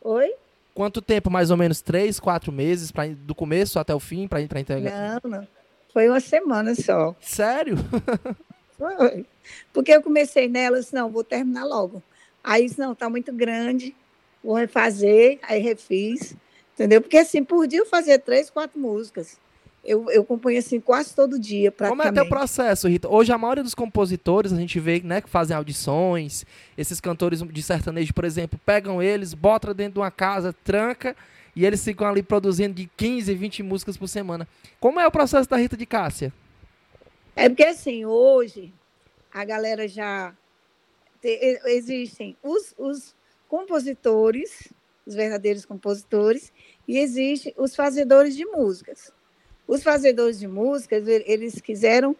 Oi? 0.00 0.32
Quanto 0.74 1.02
tempo, 1.02 1.30
mais 1.30 1.50
ou 1.50 1.58
menos? 1.58 1.82
Três, 1.82 2.18
quatro 2.18 2.50
meses, 2.50 2.90
pra, 2.90 3.06
do 3.06 3.34
começo 3.34 3.78
até 3.78 3.94
o 3.94 4.00
fim, 4.00 4.26
para 4.26 4.40
entregar? 4.40 5.20
Não, 5.22 5.30
não. 5.30 5.61
Foi 5.92 6.08
uma 6.08 6.20
semana 6.20 6.74
só. 6.74 7.14
Sério? 7.20 7.76
Foi. 8.78 9.26
Porque 9.72 9.92
eu 9.92 10.02
comecei 10.02 10.48
nela, 10.48 10.80
disse, 10.80 10.94
não, 10.94 11.10
vou 11.10 11.22
terminar 11.22 11.64
logo. 11.64 12.02
Aí 12.42 12.66
disse, 12.66 12.78
não, 12.78 12.94
tá 12.94 13.08
muito 13.08 13.32
grande, 13.32 13.94
vou 14.42 14.54
refazer, 14.54 15.38
aí 15.42 15.60
refiz, 15.60 16.34
entendeu? 16.74 17.00
Porque 17.00 17.18
assim, 17.18 17.44
por 17.44 17.66
dia 17.66 17.80
eu 17.80 17.86
fazia 17.86 18.18
três, 18.18 18.50
quatro 18.50 18.80
músicas. 18.80 19.38
Eu, 19.84 20.08
eu 20.10 20.24
componho 20.24 20.58
assim 20.58 20.80
quase 20.80 21.14
todo 21.14 21.38
dia, 21.38 21.70
praticamente. 21.72 22.08
Como 22.08 22.20
é 22.20 22.22
teu 22.22 22.28
processo, 22.28 22.88
Rita? 22.88 23.08
Hoje 23.08 23.32
a 23.32 23.38
maioria 23.38 23.64
dos 23.64 23.74
compositores, 23.74 24.52
a 24.52 24.56
gente 24.56 24.78
vê, 24.78 25.00
né, 25.04 25.20
que 25.20 25.28
fazem 25.28 25.56
audições, 25.56 26.44
esses 26.78 27.00
cantores 27.00 27.42
de 27.42 27.62
sertanejo, 27.62 28.14
por 28.14 28.24
exemplo, 28.24 28.58
pegam 28.64 29.02
eles, 29.02 29.34
botam 29.34 29.74
dentro 29.74 29.94
de 29.94 29.98
uma 29.98 30.10
casa, 30.10 30.52
tranca 30.64 31.16
e 31.54 31.66
eles 31.66 31.84
ficam 31.84 32.06
ali 32.06 32.22
produzindo 32.22 32.74
de 32.74 32.86
15, 32.96 33.34
20 33.34 33.62
músicas 33.62 33.96
por 33.96 34.08
semana. 34.08 34.48
Como 34.80 34.98
é 34.98 35.06
o 35.06 35.10
processo 35.10 35.48
da 35.48 35.56
Rita 35.56 35.76
de 35.76 35.86
Cássia? 35.86 36.32
É 37.36 37.48
porque 37.48 37.64
assim, 37.64 38.04
hoje 38.04 38.72
a 39.32 39.44
galera 39.44 39.86
já 39.86 40.34
te, 41.20 41.60
existem 41.66 42.36
os, 42.42 42.74
os 42.78 43.14
compositores, 43.48 44.72
os 45.06 45.14
verdadeiros 45.14 45.64
compositores, 45.64 46.52
e 46.86 46.98
existem 46.98 47.54
os 47.56 47.74
fazedores 47.74 48.36
de 48.36 48.44
músicas. 48.44 49.12
Os 49.66 49.82
fazedores 49.82 50.38
de 50.38 50.48
músicas, 50.48 51.06
eles 51.06 51.60
quiseram 51.60 52.16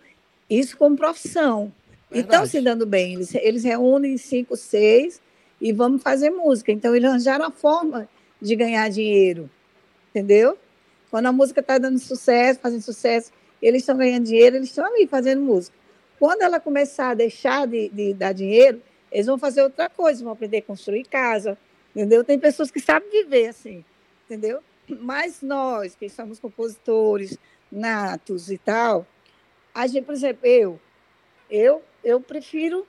isso 0.48 0.76
como 0.76 0.96
profissão. 0.96 1.72
Verdade. 2.10 2.14
E 2.14 2.20
estão 2.20 2.46
se 2.46 2.60
dando 2.60 2.86
bem. 2.86 3.14
Eles, 3.14 3.34
eles 3.34 3.64
reúnem 3.64 4.16
cinco, 4.16 4.56
seis 4.56 5.20
e 5.60 5.72
vamos 5.72 6.02
fazer 6.02 6.30
música. 6.30 6.70
Então, 6.70 6.94
eles 6.94 7.08
arranjaram 7.08 7.46
a 7.46 7.50
forma 7.50 8.08
de 8.42 8.56
ganhar 8.56 8.90
dinheiro, 8.90 9.48
entendeu? 10.10 10.58
Quando 11.10 11.26
a 11.26 11.32
música 11.32 11.60
está 11.60 11.78
dando 11.78 11.98
sucesso, 12.00 12.58
fazendo 12.58 12.82
sucesso, 12.82 13.30
eles 13.62 13.82
estão 13.82 13.96
ganhando 13.96 14.24
dinheiro, 14.24 14.56
eles 14.56 14.68
estão 14.68 14.84
ali 14.84 15.06
fazendo 15.06 15.40
música. 15.40 15.76
Quando 16.18 16.42
ela 16.42 16.58
começar 16.58 17.10
a 17.10 17.14
deixar 17.14 17.66
de, 17.68 17.88
de, 17.90 18.12
dar 18.12 18.32
dinheiro, 18.32 18.82
eles 19.10 19.26
vão 19.26 19.38
fazer 19.38 19.62
outra 19.62 19.88
coisa, 19.88 20.24
vão 20.24 20.32
aprender 20.32 20.58
a 20.58 20.62
construir 20.62 21.04
casa, 21.04 21.56
entendeu? 21.94 22.24
Tem 22.24 22.38
pessoas 22.38 22.70
que 22.70 22.80
sabem 22.80 23.08
viver 23.10 23.48
assim, 23.48 23.84
entendeu? 24.24 24.60
Mas 24.88 25.40
nós, 25.40 25.94
que 25.94 26.08
somos 26.08 26.40
compositores 26.40 27.38
natos 27.70 28.50
e 28.50 28.58
tal, 28.58 29.06
a 29.72 29.86
gente, 29.86 30.04
por 30.04 30.14
exemplo, 30.14 30.46
eu, 30.46 30.80
eu, 31.48 31.82
eu 32.02 32.20
prefiro 32.20 32.86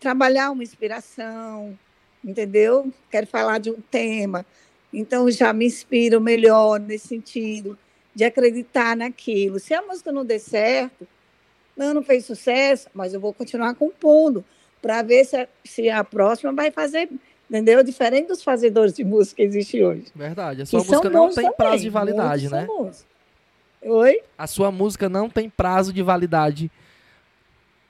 trabalhar 0.00 0.50
uma 0.50 0.62
inspiração, 0.62 1.78
entendeu? 2.24 2.92
Quero 3.10 3.26
falar 3.26 3.58
de 3.58 3.70
um 3.70 3.80
tema. 3.90 4.44
Então 4.92 5.30
já 5.30 5.52
me 5.52 5.66
inspiro 5.66 6.20
melhor 6.20 6.78
nesse 6.78 7.08
sentido 7.08 7.78
de 8.14 8.24
acreditar 8.24 8.96
naquilo. 8.96 9.58
Se 9.58 9.72
a 9.72 9.82
música 9.82 10.12
não 10.12 10.24
der 10.24 10.38
certo, 10.38 11.06
não, 11.76 11.94
não 11.94 12.02
fez 12.02 12.26
sucesso, 12.26 12.88
mas 12.92 13.14
eu 13.14 13.20
vou 13.20 13.32
continuar 13.32 13.74
compondo, 13.74 14.44
para 14.80 15.00
ver 15.02 15.24
se 15.24 15.36
a, 15.36 15.48
se 15.64 15.88
a 15.88 16.02
próxima 16.02 16.52
vai 16.52 16.70
fazer, 16.70 17.08
entendeu? 17.48 17.82
Diferente 17.82 18.28
dos 18.28 18.42
fazedores 18.42 18.92
de 18.92 19.04
música 19.04 19.36
que 19.36 19.42
existe 19.42 19.82
hoje. 19.82 20.06
Verdade. 20.14 20.62
A 20.62 20.66
sua 20.66 20.80
música 20.80 21.08
não 21.08 21.28
tem 21.28 21.44
também, 21.44 21.52
prazo 21.56 21.82
de 21.82 21.90
validade, 21.90 22.50
né? 22.50 22.66
Oi? 23.84 24.20
A 24.36 24.46
sua 24.46 24.70
música 24.70 25.08
não 25.08 25.30
tem 25.30 25.48
prazo 25.48 25.92
de 25.92 26.02
validade. 26.02 26.70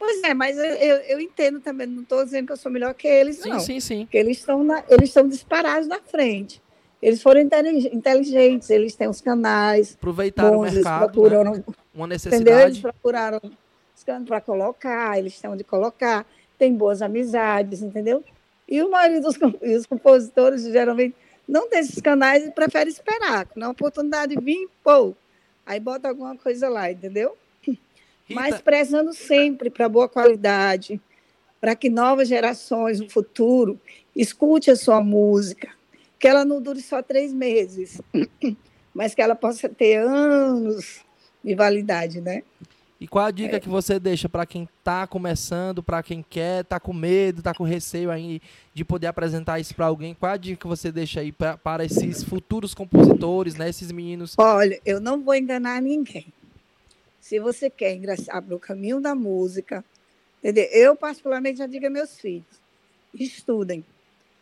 Pois 0.04 0.20
é, 0.24 0.34
mas 0.34 0.58
eu, 0.58 0.64
eu, 0.64 0.96
eu 0.96 1.20
entendo 1.20 1.60
também, 1.60 1.86
não 1.86 2.02
estou 2.02 2.24
dizendo 2.24 2.46
que 2.46 2.52
eu 2.52 2.56
sou 2.56 2.72
melhor 2.72 2.92
que 2.92 3.06
eles, 3.06 3.36
Sim, 3.36 3.50
não. 3.50 3.60
sim, 3.60 3.78
sim. 3.78 4.00
Porque 4.04 4.18
eles 4.18 4.38
estão 4.38 4.64
na- 4.64 4.82
eles 4.88 5.10
estão 5.10 5.28
disparados 5.28 5.86
na 5.86 6.00
frente. 6.00 6.60
Eles 7.00 7.22
foram 7.22 7.40
intelig- 7.40 7.88
inteligentes, 7.94 8.68
eles 8.68 8.96
têm 8.96 9.08
os 9.08 9.20
canais 9.20 9.94
Aproveitaram 9.94 10.56
o 10.56 10.58
bons, 10.58 10.64
eles 10.66 10.74
mercado, 10.76 11.00
né? 11.00 11.12
procuram, 11.12 11.64
uma 11.94 12.06
entendeu? 12.06 12.58
Eles 12.58 12.78
necessidade. 12.78 12.80
procuraram 12.82 13.40
os 13.96 14.02
cantos 14.04 14.26
para 14.26 14.40
colocar, 14.40 15.16
eles 15.18 15.40
têm 15.40 15.48
onde 15.50 15.62
colocar, 15.62 16.26
tem 16.58 16.74
boas 16.74 17.00
amizades, 17.00 17.80
entendeu? 17.80 18.24
E 18.68 18.82
o 18.82 18.90
maioria 18.90 19.20
dos 19.20 19.36
os 19.36 19.86
compositores 19.86 20.64
geralmente 20.64 21.14
não 21.46 21.68
tem 21.68 21.78
esses 21.78 22.00
canais 22.00 22.44
e 22.44 22.50
prefere 22.50 22.90
esperar. 22.90 23.46
Quando 23.46 23.64
a 23.64 23.70
oportunidade 23.70 24.34
vir, 24.40 24.68
pô, 24.82 25.14
aí 25.64 25.78
bota 25.78 26.08
alguma 26.08 26.36
coisa 26.36 26.68
lá, 26.68 26.90
entendeu? 26.90 27.36
Mas 28.30 28.54
Rita, 28.56 28.62
prezando 28.64 29.12
sempre 29.12 29.70
para 29.70 29.88
boa 29.88 30.08
qualidade, 30.08 31.00
para 31.60 31.74
que 31.76 31.88
novas 31.88 32.28
gerações 32.28 33.00
no 33.00 33.08
futuro 33.10 33.78
escute 34.16 34.70
a 34.70 34.76
sua 34.76 35.02
música, 35.02 35.68
que 36.18 36.26
ela 36.28 36.44
não 36.44 36.60
dure 36.60 36.80
só 36.80 37.02
três 37.02 37.32
meses, 37.32 38.00
mas 38.94 39.14
que 39.14 39.22
ela 39.22 39.34
possa 39.34 39.68
ter 39.68 39.96
anos 39.96 41.00
de 41.44 41.54
validade, 41.54 42.20
né? 42.20 42.42
e 43.00 43.08
qual 43.08 43.24
a 43.24 43.30
É. 43.30 43.32
dica 43.32 43.58
que 43.58 43.68
você 43.68 43.98
deixa 43.98 44.28
para 44.28 44.46
quem 44.46 44.68
tá 44.84 45.08
começando, 45.08 45.82
para 45.82 46.00
quem 46.04 46.22
quer, 46.22 46.64
tá 46.64 46.78
com 46.78 46.92
medo, 46.92 47.42
tá 47.42 47.52
com 47.52 47.64
receio 47.64 48.12
aí 48.12 48.40
de 48.72 48.84
poder 48.84 49.08
apresentar 49.08 49.58
isso 49.58 49.74
para 49.74 49.86
alguém? 49.86 50.14
Qual 50.14 50.30
a 50.30 50.36
dica 50.36 50.60
que 50.60 50.68
você 50.68 50.92
deixa 50.92 51.18
aí 51.18 51.32
pra- 51.32 51.56
para 51.58 51.84
esses 51.84 52.22
futuros 52.22 52.74
compositores, 52.74 53.56
né? 53.56 53.68
Esses 53.68 53.90
meninos. 53.90 54.36
Olha, 54.38 54.80
eu 54.86 55.00
não 55.00 55.20
vou 55.20 55.34
enganar 55.34 55.82
ninguém. 55.82 56.32
Se 57.32 57.40
você 57.40 57.70
quer 57.70 57.94
ingressar 57.94 58.42
para 58.42 58.54
o 58.54 58.60
caminho 58.60 59.00
da 59.00 59.14
música, 59.14 59.82
entendeu? 60.38 60.66
Eu, 60.70 60.94
particularmente, 60.94 61.60
já 61.60 61.66
digo 61.66 61.86
a 61.86 61.88
meus 61.88 62.20
filhos: 62.20 62.44
estudem. 63.14 63.82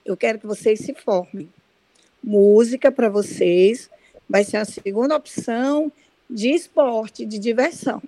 Eu 0.05 0.17
quero 0.17 0.41
que 0.41 0.47
vocês 0.49 0.81
se 0.81 0.93
formem. 0.93 1.49
Música 2.21 2.91
para 2.91 3.09
vocês 3.09 3.89
vai 4.29 4.43
ser 4.43 4.57
a 4.57 4.65
segunda 4.65 5.15
opção 5.15 5.93
de 6.29 6.51
esporte, 6.51 7.25
de 7.25 7.39
diversão. 7.39 8.03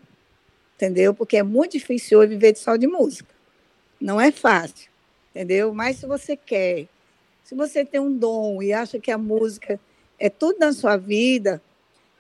Entendeu? 0.75 1.15
Porque 1.15 1.37
é 1.37 1.45
muito 1.45 1.75
difícil 1.75 2.19
hoje 2.19 2.31
viver 2.31 2.57
só 2.57 2.75
de 2.75 2.89
música. 2.89 3.33
Não 4.01 4.21
é 4.21 4.33
fácil. 4.33 4.91
Entendeu? 5.31 5.73
Mas 5.73 5.99
se 5.99 6.07
você 6.07 6.35
quer, 6.35 6.89
se 7.45 7.55
você 7.55 7.85
tem 7.85 8.01
um 8.01 8.13
dom 8.13 8.61
e 8.61 8.73
acha 8.73 8.99
que 8.99 9.13
a 9.13 9.17
música 9.17 9.79
é 10.19 10.29
tudo 10.29 10.59
na 10.59 10.73
sua 10.73 10.97
vida, 10.97 11.63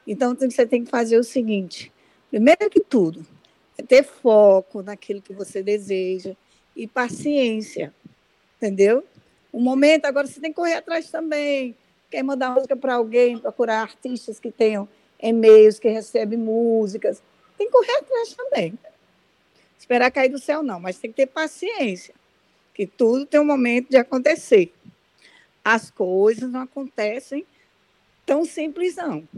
então 0.07 0.33
você 0.37 0.65
tem 0.65 0.85
que 0.85 0.91
fazer 0.93 1.19
o 1.19 1.25
seguinte: 1.25 1.92
primeiro 2.33 2.71
que 2.71 2.81
tudo, 2.81 3.27
é 3.77 3.83
ter 3.83 4.03
foco 4.03 4.83
naquilo 4.83 5.21
que 5.21 5.35
você 5.35 5.63
deseja 5.63 6.35
e 6.75 6.87
paciência, 6.87 7.93
entendeu? 8.57 9.05
Um 9.53 9.61
momento, 9.61 10.07
agora 10.07 10.27
você 10.27 10.41
tem 10.41 10.51
que 10.51 10.57
correr 10.57 10.77
atrás 10.77 11.11
também. 11.11 11.77
Quer 12.11 12.23
mandar 12.23 12.55
música 12.55 12.75
para 12.75 12.95
alguém, 12.95 13.37
procurar 13.37 13.83
artistas 13.83 14.41
que 14.41 14.51
tenham 14.51 14.89
e-mails, 15.21 15.79
que 15.79 15.91
recebem 15.91 16.39
músicas. 16.39 17.23
Tem 17.59 17.67
que 17.67 17.73
correr 17.73 17.99
atrás 17.99 18.33
também. 18.33 18.79
Esperar 19.79 20.11
cair 20.11 20.31
do 20.31 20.39
céu, 20.39 20.63
não, 20.63 20.81
mas 20.81 20.99
tem 20.99 21.11
que 21.11 21.17
ter 21.17 21.27
paciência, 21.27 22.15
que 22.73 22.87
tudo 22.87 23.27
tem 23.27 23.41
um 23.41 23.45
momento 23.45 23.91
de 23.91 23.99
acontecer. 23.99 24.73
As 25.63 25.91
coisas 25.91 26.51
não 26.51 26.63
acontecem 26.63 27.45
tão 28.25 28.43
simples, 28.43 28.97
não. 28.97 29.29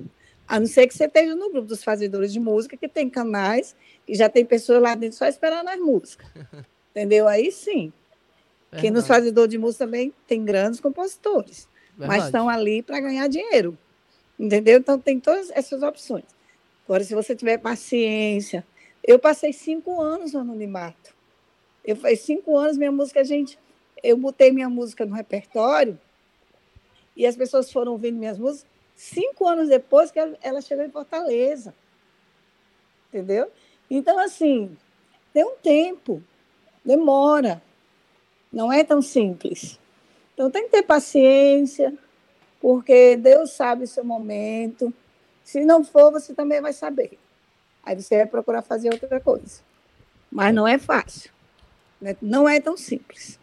A 0.46 0.60
não 0.60 0.66
ser 0.66 0.86
que 0.86 0.94
você 0.94 1.06
esteja 1.06 1.34
no 1.34 1.50
grupo 1.50 1.66
dos 1.66 1.82
fazedores 1.82 2.32
de 2.32 2.38
música, 2.38 2.76
que 2.76 2.88
tem 2.88 3.08
canais, 3.08 3.74
e 4.06 4.14
já 4.14 4.28
tem 4.28 4.44
pessoas 4.44 4.82
lá 4.82 4.94
dentro 4.94 5.16
só 5.16 5.26
esperando 5.26 5.68
as 5.68 5.78
músicas. 5.78 6.26
Entendeu? 6.90 7.26
Aí 7.26 7.50
sim. 7.50 7.92
Porque 8.70 8.90
nos 8.90 9.04
Verdade, 9.04 9.20
fazedores 9.20 9.50
de 9.50 9.58
música 9.58 9.84
também 9.84 10.12
tem 10.26 10.44
grandes 10.44 10.80
compositores, 10.80 11.68
mas 11.96 12.08
verdade. 12.08 12.26
estão 12.26 12.48
ali 12.48 12.82
para 12.82 13.00
ganhar 13.00 13.28
dinheiro. 13.28 13.78
Entendeu? 14.38 14.78
Então 14.78 14.98
tem 14.98 15.20
todas 15.20 15.50
essas 15.52 15.82
opções. 15.82 16.24
Agora, 16.84 17.02
se 17.04 17.14
você 17.14 17.34
tiver 17.34 17.58
paciência. 17.58 18.64
Eu 19.06 19.18
passei 19.18 19.52
cinco 19.52 20.00
anos 20.00 20.32
no 20.32 20.40
anonimato. 20.40 21.14
Eu 21.84 21.94
faz 21.94 22.20
cinco 22.20 22.56
anos 22.56 22.78
minha 22.78 22.90
música, 22.90 23.22
gente. 23.22 23.58
Eu 24.02 24.16
botei 24.16 24.50
minha 24.50 24.68
música 24.68 25.04
no 25.04 25.14
repertório 25.14 25.98
e 27.16 27.26
as 27.26 27.36
pessoas 27.36 27.70
foram 27.70 27.92
ouvindo 27.92 28.18
minhas 28.18 28.38
músicas 28.38 28.66
cinco 28.94 29.46
anos 29.48 29.68
depois 29.68 30.10
que 30.10 30.18
ela- 30.18 30.60
chegou 30.60 30.84
em 30.84 30.90
Fortaleza. 30.90 31.74
Entendeu? 33.08 33.50
Então, 33.90 34.18
assim, 34.18 34.76
tem 35.32 35.44
um 35.44 35.56
tempo, 35.56 36.22
demora. 36.84 37.62
Não 38.52 38.72
é 38.72 38.82
tão 38.84 39.00
simples. 39.02 39.78
Então, 40.32 40.50
tem 40.50 40.64
que 40.64 40.70
ter 40.70 40.82
paciência, 40.82 41.92
porque 42.60 43.16
Deus 43.16 43.50
sabe 43.52 43.84
o 43.84 43.88
seu 43.88 44.04
momento. 44.04 44.92
Se 45.44 45.64
não 45.64 45.84
for, 45.84 46.10
você 46.10 46.34
também 46.34 46.60
vai 46.60 46.72
saber. 46.72 47.18
Aí 47.84 48.00
você 48.00 48.16
vai 48.16 48.26
procurar 48.26 48.62
fazer 48.62 48.90
outra 48.90 49.20
coisa. 49.20 49.60
Mas 50.30 50.54
não 50.54 50.66
é 50.66 50.78
fácil. 50.78 51.30
né? 52.00 52.16
Não 52.20 52.48
é 52.48 52.60
tão 52.60 52.76
simples. 52.76 53.38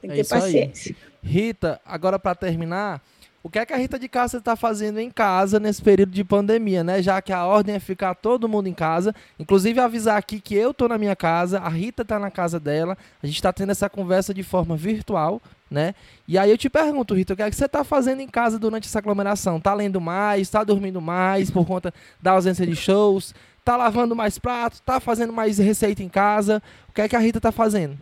Tem 0.00 0.10
que 0.10 0.14
É 0.14 0.14
ter 0.16 0.20
isso 0.22 0.34
aí. 0.34 0.40
paciência. 0.40 0.96
Rita, 1.22 1.80
agora 1.84 2.18
para 2.18 2.34
terminar, 2.34 3.00
o 3.42 3.50
que 3.50 3.58
é 3.58 3.66
que 3.66 3.72
a 3.72 3.76
Rita 3.76 3.98
de 3.98 4.08
casa 4.08 4.38
está 4.38 4.54
fazendo 4.54 5.00
em 5.00 5.10
casa 5.10 5.58
nesse 5.58 5.82
período 5.82 6.12
de 6.12 6.22
pandemia, 6.22 6.84
né? 6.84 7.02
Já 7.02 7.20
que 7.20 7.32
a 7.32 7.44
ordem 7.44 7.74
é 7.74 7.80
ficar 7.80 8.14
todo 8.14 8.48
mundo 8.48 8.68
em 8.68 8.72
casa. 8.72 9.12
Inclusive 9.36 9.80
avisar 9.80 10.16
aqui 10.16 10.40
que 10.40 10.54
eu 10.54 10.72
tô 10.72 10.86
na 10.86 10.96
minha 10.96 11.16
casa, 11.16 11.58
a 11.58 11.68
Rita 11.68 12.04
tá 12.04 12.20
na 12.20 12.30
casa 12.30 12.60
dela. 12.60 12.96
A 13.20 13.26
gente 13.26 13.34
está 13.34 13.52
tendo 13.52 13.70
essa 13.70 13.90
conversa 13.90 14.32
de 14.32 14.44
forma 14.44 14.76
virtual, 14.76 15.42
né? 15.68 15.92
E 16.28 16.38
aí 16.38 16.52
eu 16.52 16.56
te 16.56 16.70
pergunto, 16.70 17.14
Rita, 17.14 17.32
o 17.32 17.36
que 17.36 17.42
é 17.42 17.50
que 17.50 17.56
você 17.56 17.68
tá 17.68 17.82
fazendo 17.82 18.20
em 18.20 18.28
casa 18.28 18.60
durante 18.60 18.86
essa 18.86 19.00
aglomeração? 19.00 19.60
Tá 19.60 19.74
lendo 19.74 20.00
mais? 20.00 20.48
Tá 20.48 20.62
dormindo 20.62 21.00
mais 21.00 21.50
por 21.50 21.66
conta 21.66 21.92
da 22.20 22.32
ausência 22.32 22.64
de 22.64 22.76
shows? 22.76 23.34
Tá 23.64 23.76
lavando 23.76 24.14
mais 24.14 24.38
pratos? 24.38 24.78
Tá 24.78 25.00
fazendo 25.00 25.32
mais 25.32 25.58
receita 25.58 26.00
em 26.00 26.08
casa? 26.08 26.62
O 26.88 26.92
que 26.92 27.00
é 27.00 27.08
que 27.08 27.16
a 27.16 27.18
Rita 27.18 27.40
tá 27.40 27.50
fazendo? 27.50 27.98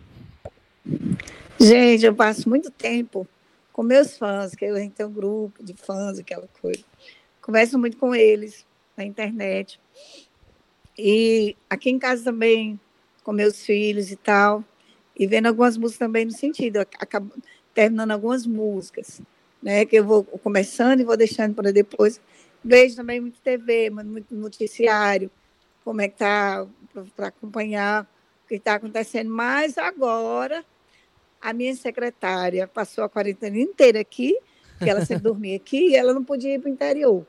Gente, 1.59 2.05
eu 2.05 2.13
passo 2.13 2.47
muito 2.47 2.69
tempo 2.69 3.27
com 3.73 3.83
meus 3.83 4.17
fãs, 4.17 4.53
que 4.53 4.71
gente 4.75 4.93
tem 4.93 5.05
um 5.05 5.11
grupo 5.11 5.63
de 5.63 5.73
fãs, 5.73 6.19
aquela 6.19 6.47
coisa. 6.61 6.83
Converso 7.41 7.77
muito 7.79 7.97
com 7.97 8.13
eles 8.13 8.65
na 8.95 9.03
internet. 9.03 9.79
E 10.97 11.55
aqui 11.69 11.89
em 11.89 11.97
casa 11.97 12.23
também, 12.23 12.79
com 13.23 13.31
meus 13.31 13.65
filhos 13.65 14.11
e 14.11 14.15
tal. 14.15 14.63
E 15.17 15.25
vendo 15.25 15.47
algumas 15.47 15.77
músicas 15.77 15.99
também 15.99 16.25
no 16.25 16.31
sentido, 16.31 16.77
eu 16.77 16.81
acabo 16.81 17.31
terminando 17.73 18.11
algumas 18.11 18.45
músicas, 18.45 19.21
né? 19.61 19.85
Que 19.85 19.97
eu 19.97 20.05
vou 20.05 20.23
começando 20.23 20.99
e 20.99 21.05
vou 21.05 21.17
deixando 21.17 21.55
para 21.55 21.71
depois. 21.71 22.19
Vejo 22.63 22.95
também 22.95 23.19
muito 23.19 23.41
TV, 23.41 23.89
muito 23.89 24.35
noticiário, 24.35 25.31
como 25.83 26.01
é 26.01 26.07
que 26.07 26.17
tá, 26.17 26.67
para 27.15 27.27
acompanhar 27.27 28.03
o 28.43 28.47
que 28.47 28.55
está 28.55 28.75
acontecendo. 28.75 29.29
Mas 29.29 29.77
agora 29.77 30.63
a 31.41 31.53
minha 31.53 31.75
secretária 31.75 32.67
passou 32.67 33.03
a 33.03 33.09
quarentena 33.09 33.57
inteira 33.57 33.99
aqui, 33.99 34.37
que 34.79 34.89
ela 34.89 35.03
sempre 35.05 35.23
dormia 35.31 35.55
aqui, 35.55 35.89
e 35.89 35.95
ela 35.95 36.13
não 36.13 36.23
podia 36.23 36.55
ir 36.55 36.59
para 36.59 36.69
o 36.69 36.73
interior. 36.73 37.25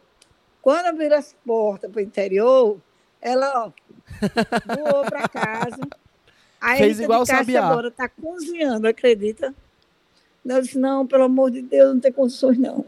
Quando 0.61 0.87
abriram 0.87 1.17
as 1.17 1.35
portas 1.45 1.91
para 1.91 1.99
o 1.99 2.03
interior, 2.03 2.79
ela 3.21 3.67
ó, 3.67 3.73
voou 4.77 5.05
para 5.05 5.29
casa. 5.29 5.81
Aí 6.61 6.79
Fez 6.79 6.99
a 6.99 7.03
Rita 7.03 7.03
igual 7.03 7.23
de 7.23 7.29
Sabiá. 7.29 7.67
agora 7.67 7.89
está 7.89 8.09
cozinhando, 8.09 8.87
acredita? 8.87 9.55
Eu 10.45 10.61
disse, 10.61 10.79
não, 10.79 11.07
pelo 11.07 11.25
amor 11.25 11.51
de 11.51 11.63
Deus, 11.63 11.95
não 11.95 12.01
tem 12.01 12.13
condições, 12.13 12.59
não. 12.59 12.85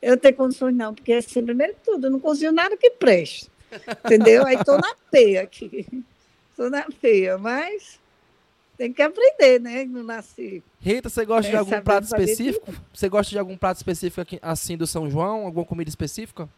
Eu 0.00 0.12
não 0.12 0.18
tenho 0.18 0.34
condições, 0.34 0.74
não, 0.74 0.94
porque 0.94 1.12
assim, 1.12 1.42
primeiro 1.42 1.74
de 1.74 1.80
tudo, 1.80 2.06
eu 2.06 2.10
não 2.10 2.20
cozinho 2.20 2.52
nada 2.52 2.76
que 2.76 2.90
preste. 2.90 3.50
Entendeu? 4.04 4.46
Aí 4.46 4.56
estou 4.56 4.78
na 4.78 4.94
feia 5.10 5.42
aqui. 5.42 5.86
Estou 6.50 6.70
na 6.70 6.86
feia, 6.90 7.36
mas 7.36 7.98
tem 8.76 8.92
que 8.92 9.02
aprender, 9.02 9.60
né? 9.60 9.84
Não 9.84 10.02
nasci. 10.02 10.62
Rita, 10.80 11.08
você 11.08 11.24
gosta 11.24 11.48
de 11.50 11.56
É, 11.56 11.58
algum 11.58 11.70
sabendo 11.70 11.84
prato 11.84 12.04
específico? 12.04 12.74
Você 12.92 13.08
gosta 13.08 13.30
de 13.30 13.38
algum 13.38 13.56
prato 13.56 13.76
específico 13.78 14.20
aqui, 14.20 14.38
assim 14.42 14.76
do 14.76 14.86
São 14.86 15.08
João? 15.10 15.46
Alguma 15.46 15.64
comida 15.64 15.88
específica? 15.88 16.48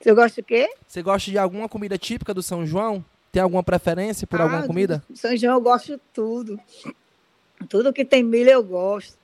Você 0.00 0.14
gosta 0.14 0.40
do 0.40 0.44
quê? 0.44 0.68
Você 0.86 1.02
gosta 1.02 1.30
de 1.30 1.38
alguma 1.38 1.68
comida 1.68 1.98
típica 1.98 2.32
do 2.32 2.42
São 2.42 2.64
João? 2.66 3.04
Tem 3.32 3.42
alguma 3.42 3.62
preferência 3.62 4.26
por 4.26 4.40
alguma 4.40 4.60
Ah, 4.64 4.66
comida? 4.66 5.02
do 5.08 5.16
São 5.16 5.36
João 5.36 5.54
eu 5.54 5.60
gosto 5.60 5.92
de 5.96 6.00
tudo. 6.12 6.58
Tudo 7.68 7.92
que 7.92 8.04
tem 8.04 8.22
milho 8.22 8.50
eu 8.50 8.62
gosto. 8.62 9.18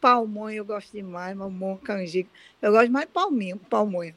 Palmonha 0.00 0.56
eu 0.58 0.64
gosto 0.64 0.92
demais, 0.92 1.36
mamão, 1.36 1.76
canjica. 1.76 2.28
Eu 2.62 2.72
gosto 2.72 2.90
mais 2.90 3.06
de 3.06 3.12
palminho, 3.12 3.56
palmonha. 3.70 4.14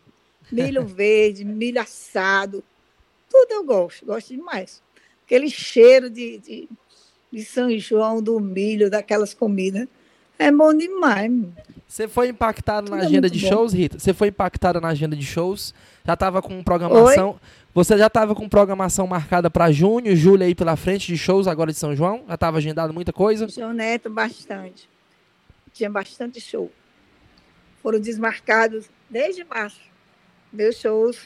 Milho 0.51 0.85
verde, 0.85 1.43
milho 1.45 1.81
assado. 1.81 2.63
Tudo 3.29 3.51
eu 3.51 3.63
gosto, 3.63 4.05
gosto 4.05 4.27
demais. 4.29 4.81
Aquele 5.31 5.49
cheiro 5.49 6.09
de, 6.09 6.39
de, 6.39 6.69
de 7.31 7.45
São 7.45 7.69
João, 7.79 8.21
do 8.21 8.37
milho, 8.37 8.89
daquelas 8.89 9.33
comidas. 9.33 9.87
É 10.37 10.51
bom 10.51 10.73
demais. 10.73 11.31
Você 11.87 12.05
foi 12.05 12.27
impactada 12.27 12.81
na 12.89 12.97
Tudo 12.97 13.03
é 13.03 13.05
agenda 13.05 13.21
muito 13.29 13.33
de 13.33 13.45
bom. 13.45 13.47
shows, 13.47 13.71
Rita? 13.71 13.97
Você 13.97 14.13
foi 14.13 14.27
impactada 14.27 14.81
na 14.81 14.89
agenda 14.89 15.15
de 15.15 15.25
shows? 15.25 15.73
Já 16.05 16.17
tava 16.17 16.41
com 16.41 16.61
programação. 16.61 17.39
Você 17.73 17.97
já 17.97 18.09
tava 18.09 18.35
com 18.35 18.49
programação 18.49 19.07
marcada 19.07 19.49
para 19.49 19.71
junho, 19.71 20.13
julho 20.17 20.43
aí 20.43 20.53
pela 20.53 20.75
frente 20.75 21.07
de 21.07 21.17
shows 21.17 21.47
agora 21.47 21.71
de 21.71 21.77
São 21.77 21.95
João? 21.95 22.25
Já 22.27 22.35
tava 22.35 22.57
agendado 22.57 22.93
muita 22.93 23.13
coisa? 23.13 23.47
João 23.47 23.71
Neto, 23.71 24.09
bastante. 24.09 24.89
Tinha 25.71 25.89
bastante 25.89 26.41
show. 26.41 26.69
Foram 27.81 28.01
desmarcados 28.01 28.89
desde 29.09 29.45
março. 29.45 29.79
Meus 30.51 30.75
shows. 30.75 31.17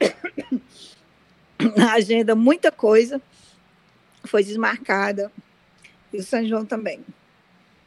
Na 1.76 1.94
agenda, 1.94 2.36
muita 2.36 2.70
coisa 2.70 3.20
foi 4.24 4.44
desmarcada. 4.44 5.30
E 6.12 6.18
o 6.18 6.22
São 6.22 6.44
João 6.46 6.64
também. 6.64 7.00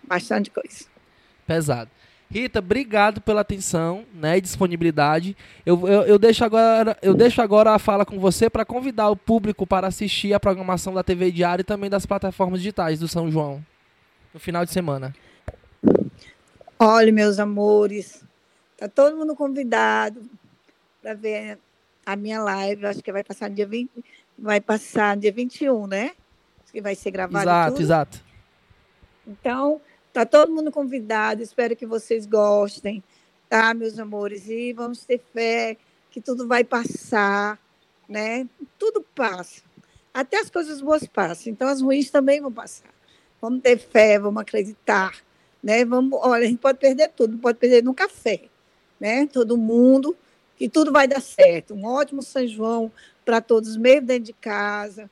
Bastante 0.04 0.50
coisa. 0.50 0.86
Pesado. 1.46 1.90
Rita, 2.34 2.60
obrigado 2.60 3.22
pela 3.22 3.42
atenção 3.42 4.06
né, 4.12 4.38
e 4.38 4.42
disponibilidade. 4.42 5.38
Eu, 5.64 5.88
eu, 5.88 6.02
eu 6.02 6.18
deixo 6.18 6.44
agora, 6.44 6.98
eu 7.00 7.14
deixo 7.14 7.42
agora 7.42 7.76
a 7.76 7.80
fala 7.80 8.06
com 8.06 8.20
você 8.20 8.50
para 8.50 8.66
convidar 8.66 9.10
o 9.10 9.16
público 9.16 9.68
para 9.68 9.88
assistir 9.88 10.34
a 10.34 10.40
programação 10.40 10.94
da 10.96 11.04
TV 11.04 11.32
Diário 11.32 11.62
e 11.62 11.64
também 11.64 11.92
das 11.92 12.08
plataformas 12.08 12.60
digitais 12.60 13.00
do 13.00 13.08
São 13.08 13.30
João 13.30 13.64
no 14.34 14.40
final 14.40 14.66
de 14.66 14.72
semana. 14.72 15.14
Olha, 16.80 17.12
meus 17.12 17.38
amores, 17.38 18.26
tá 18.78 18.88
todo 18.88 19.16
mundo 19.16 19.36
convidado 19.36 20.22
para 21.04 21.14
ver 21.14 21.60
a 22.04 22.16
minha 22.16 22.42
live. 22.42 22.88
Acho 22.88 23.04
que 23.04 23.12
vai 23.12 23.24
passar 23.24 23.50
dia 23.50 23.68
20, 23.68 23.92
vai 24.40 24.60
passar 24.60 25.16
dia 25.18 25.32
21, 25.32 25.86
né? 25.86 26.14
Que 26.74 26.82
vai 26.82 26.96
ser 26.96 27.12
gravado 27.12 27.44
exato, 27.44 27.82
exato. 27.82 28.24
Então, 29.28 29.80
tá 30.12 30.26
todo 30.26 30.52
mundo 30.52 30.72
convidado. 30.72 31.44
Espero 31.44 31.76
que 31.76 31.86
vocês 31.86 32.26
gostem, 32.26 33.04
tá, 33.48 33.76
meus 33.76 34.00
amores? 34.00 34.50
E 34.50 34.74
vamos 34.74 35.06
ter 35.06 35.22
fé 35.32 35.78
que 36.10 36.20
tudo 36.20 36.48
vai 36.48 36.64
passar, 36.64 37.60
né? 38.10 38.50
Tudo 38.80 39.06
passa. 39.16 39.62
Até 40.12 40.40
as 40.40 40.50
coisas 40.50 40.82
boas 40.82 41.06
passam. 41.06 41.54
Então, 41.54 41.68
as 41.68 41.80
ruins 41.80 42.10
também 42.10 42.42
vão 42.42 42.52
passar. 42.52 42.90
Vamos 43.40 43.62
ter 43.62 43.78
fé, 43.78 44.18
vamos 44.18 44.42
acreditar, 44.42 45.16
né? 45.62 45.86
Vamos, 45.86 46.18
olha, 46.24 46.44
a 46.44 46.48
gente 46.48 46.60
pode 46.60 46.80
perder 46.80 47.10
tudo, 47.10 47.34
não 47.34 47.40
pode 47.40 47.60
perder 47.60 47.84
no 47.84 47.94
café, 47.94 48.46
né? 49.00 49.28
Todo 49.28 49.58
mundo, 49.58 50.18
que 50.58 50.68
tudo 50.68 50.92
vai 50.92 51.08
dar 51.08 51.22
certo. 51.22 51.76
Um 51.76 51.86
ótimo 51.86 52.24
São 52.24 52.48
João 52.48 52.92
para 53.24 53.42
todos, 53.42 53.78
mesmo 53.78 54.08
dentro 54.08 54.24
de 54.24 54.34
casa, 54.34 55.10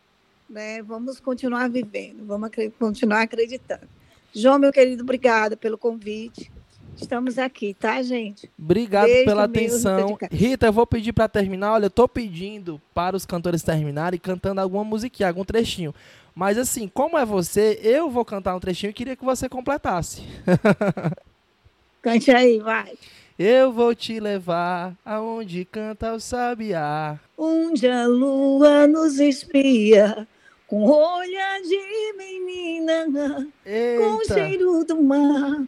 né? 0.52 0.82
Vamos 0.82 1.20
continuar 1.20 1.70
vivendo, 1.70 2.26
vamos 2.26 2.50
continuar 2.78 3.22
acreditando. 3.22 3.88
João, 4.34 4.60
meu 4.60 4.72
querido, 4.72 5.04
obrigada 5.04 5.58
pelo 5.58 5.78
convite. 5.78 6.52
Estamos 6.96 7.40
aqui, 7.40 7.74
tá, 7.74 8.02
gente? 8.04 8.50
Obrigado 8.60 9.08
Beijo 9.08 9.26
pela 9.26 9.44
atenção. 9.46 10.18
Rita, 10.32 10.68
eu 10.68 10.74
vou 10.74 10.86
pedir 10.86 11.14
para 11.14 11.28
terminar. 11.28 11.74
Olha, 11.74 11.86
eu 11.86 11.90
tô 11.90 12.08
pedindo 12.08 12.80
para 12.94 13.16
os 13.16 13.26
cantores 13.26 13.64
terminarem 13.64 14.20
cantando 14.20 14.62
alguma 14.62 14.84
musiquinha, 14.84 15.30
algum 15.30 15.44
trechinho. 15.44 15.96
Mas 16.36 16.58
assim, 16.58 16.88
como 16.88 17.18
é 17.18 17.26
você, 17.26 17.80
eu 17.82 18.10
vou 18.10 18.24
cantar 18.24 18.56
um 18.56 18.60
trechinho 18.60 18.92
e 18.92 18.94
queria 18.94 19.16
que 19.16 19.26
você 19.26 19.50
completasse. 19.50 20.22
Cante 22.02 22.32
aí, 22.32 22.60
vai. 22.60 22.94
Eu 23.38 23.72
vou 23.72 23.96
te 23.96 24.20
levar 24.20 24.96
aonde 25.04 25.66
canta 25.66 26.14
o 26.14 26.20
sabiá. 26.20 27.20
Onde 27.38 27.88
a 27.88 28.06
lua 28.06 28.88
nos 28.88 29.20
espia, 29.20 30.28
com 30.72 30.86
olhar 30.86 31.62
de 31.64 32.14
menina, 32.14 33.06
com 33.06 34.16
o 34.16 34.22
Eita. 34.22 34.34
cheiro 34.34 34.86
do 34.86 35.04
mato, 35.04 35.68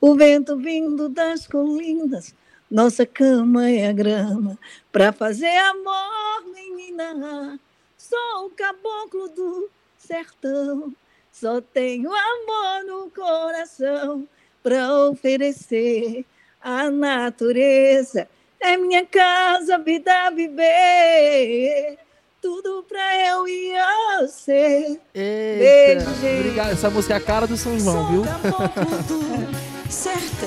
o 0.00 0.16
vento 0.16 0.56
vindo 0.56 1.08
das 1.08 1.46
colinas. 1.46 2.34
Nossa 2.68 3.06
cama 3.06 3.70
é 3.70 3.86
a 3.86 3.92
grama 3.92 4.58
para 4.90 5.12
fazer 5.12 5.56
amor, 5.56 6.52
menina. 6.52 7.60
Sou 7.96 8.46
o 8.46 8.50
caboclo 8.50 9.28
do 9.28 9.70
sertão, 9.96 10.92
só 11.30 11.60
tenho 11.60 12.10
amor 12.12 12.84
no 12.84 13.10
coração 13.12 14.26
para 14.64 14.92
oferecer 15.06 16.26
à 16.60 16.90
natureza. 16.90 18.28
É 18.58 18.76
minha 18.76 19.06
casa, 19.06 19.78
vida 19.78 20.28
viver, 20.30 22.00
tudo 22.40 22.84
para 22.88 23.28
eu 23.28 23.46
e 23.46 23.72
você. 24.20 24.98
Eita. 25.14 26.04
Beijo, 26.04 26.20
gente. 26.20 26.40
Obrigado. 26.40 26.72
Essa 26.72 26.90
música 26.90 27.14
é 27.14 27.16
a 27.16 27.20
cara 27.20 27.46
do 27.46 27.56
São 27.56 27.78
João, 27.78 28.06
viu? 28.10 28.24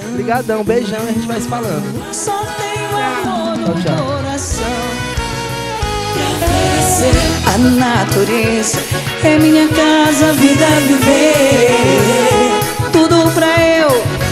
Obrigadão, 0.10 0.64
beijão 0.64 1.04
e 1.06 1.10
a 1.10 1.12
gente 1.12 1.28
vai 1.28 1.40
se 1.40 1.48
falando. 1.48 2.14
Só 2.14 2.44
tenho 2.58 2.98
amor 2.98 3.58
no 3.58 3.82
Tchau, 3.82 3.96
tchau. 3.96 4.06
coração. 4.06 4.64
Pra 6.40 7.54
a 7.54 7.58
natureza 7.58 8.80
é 9.24 9.38
minha 9.38 9.68
casa, 9.68 10.34
vida 10.34 10.66
viver. 10.88 11.72
Tudo 12.92 13.32
pra 13.34 13.62
eu 13.62 14.23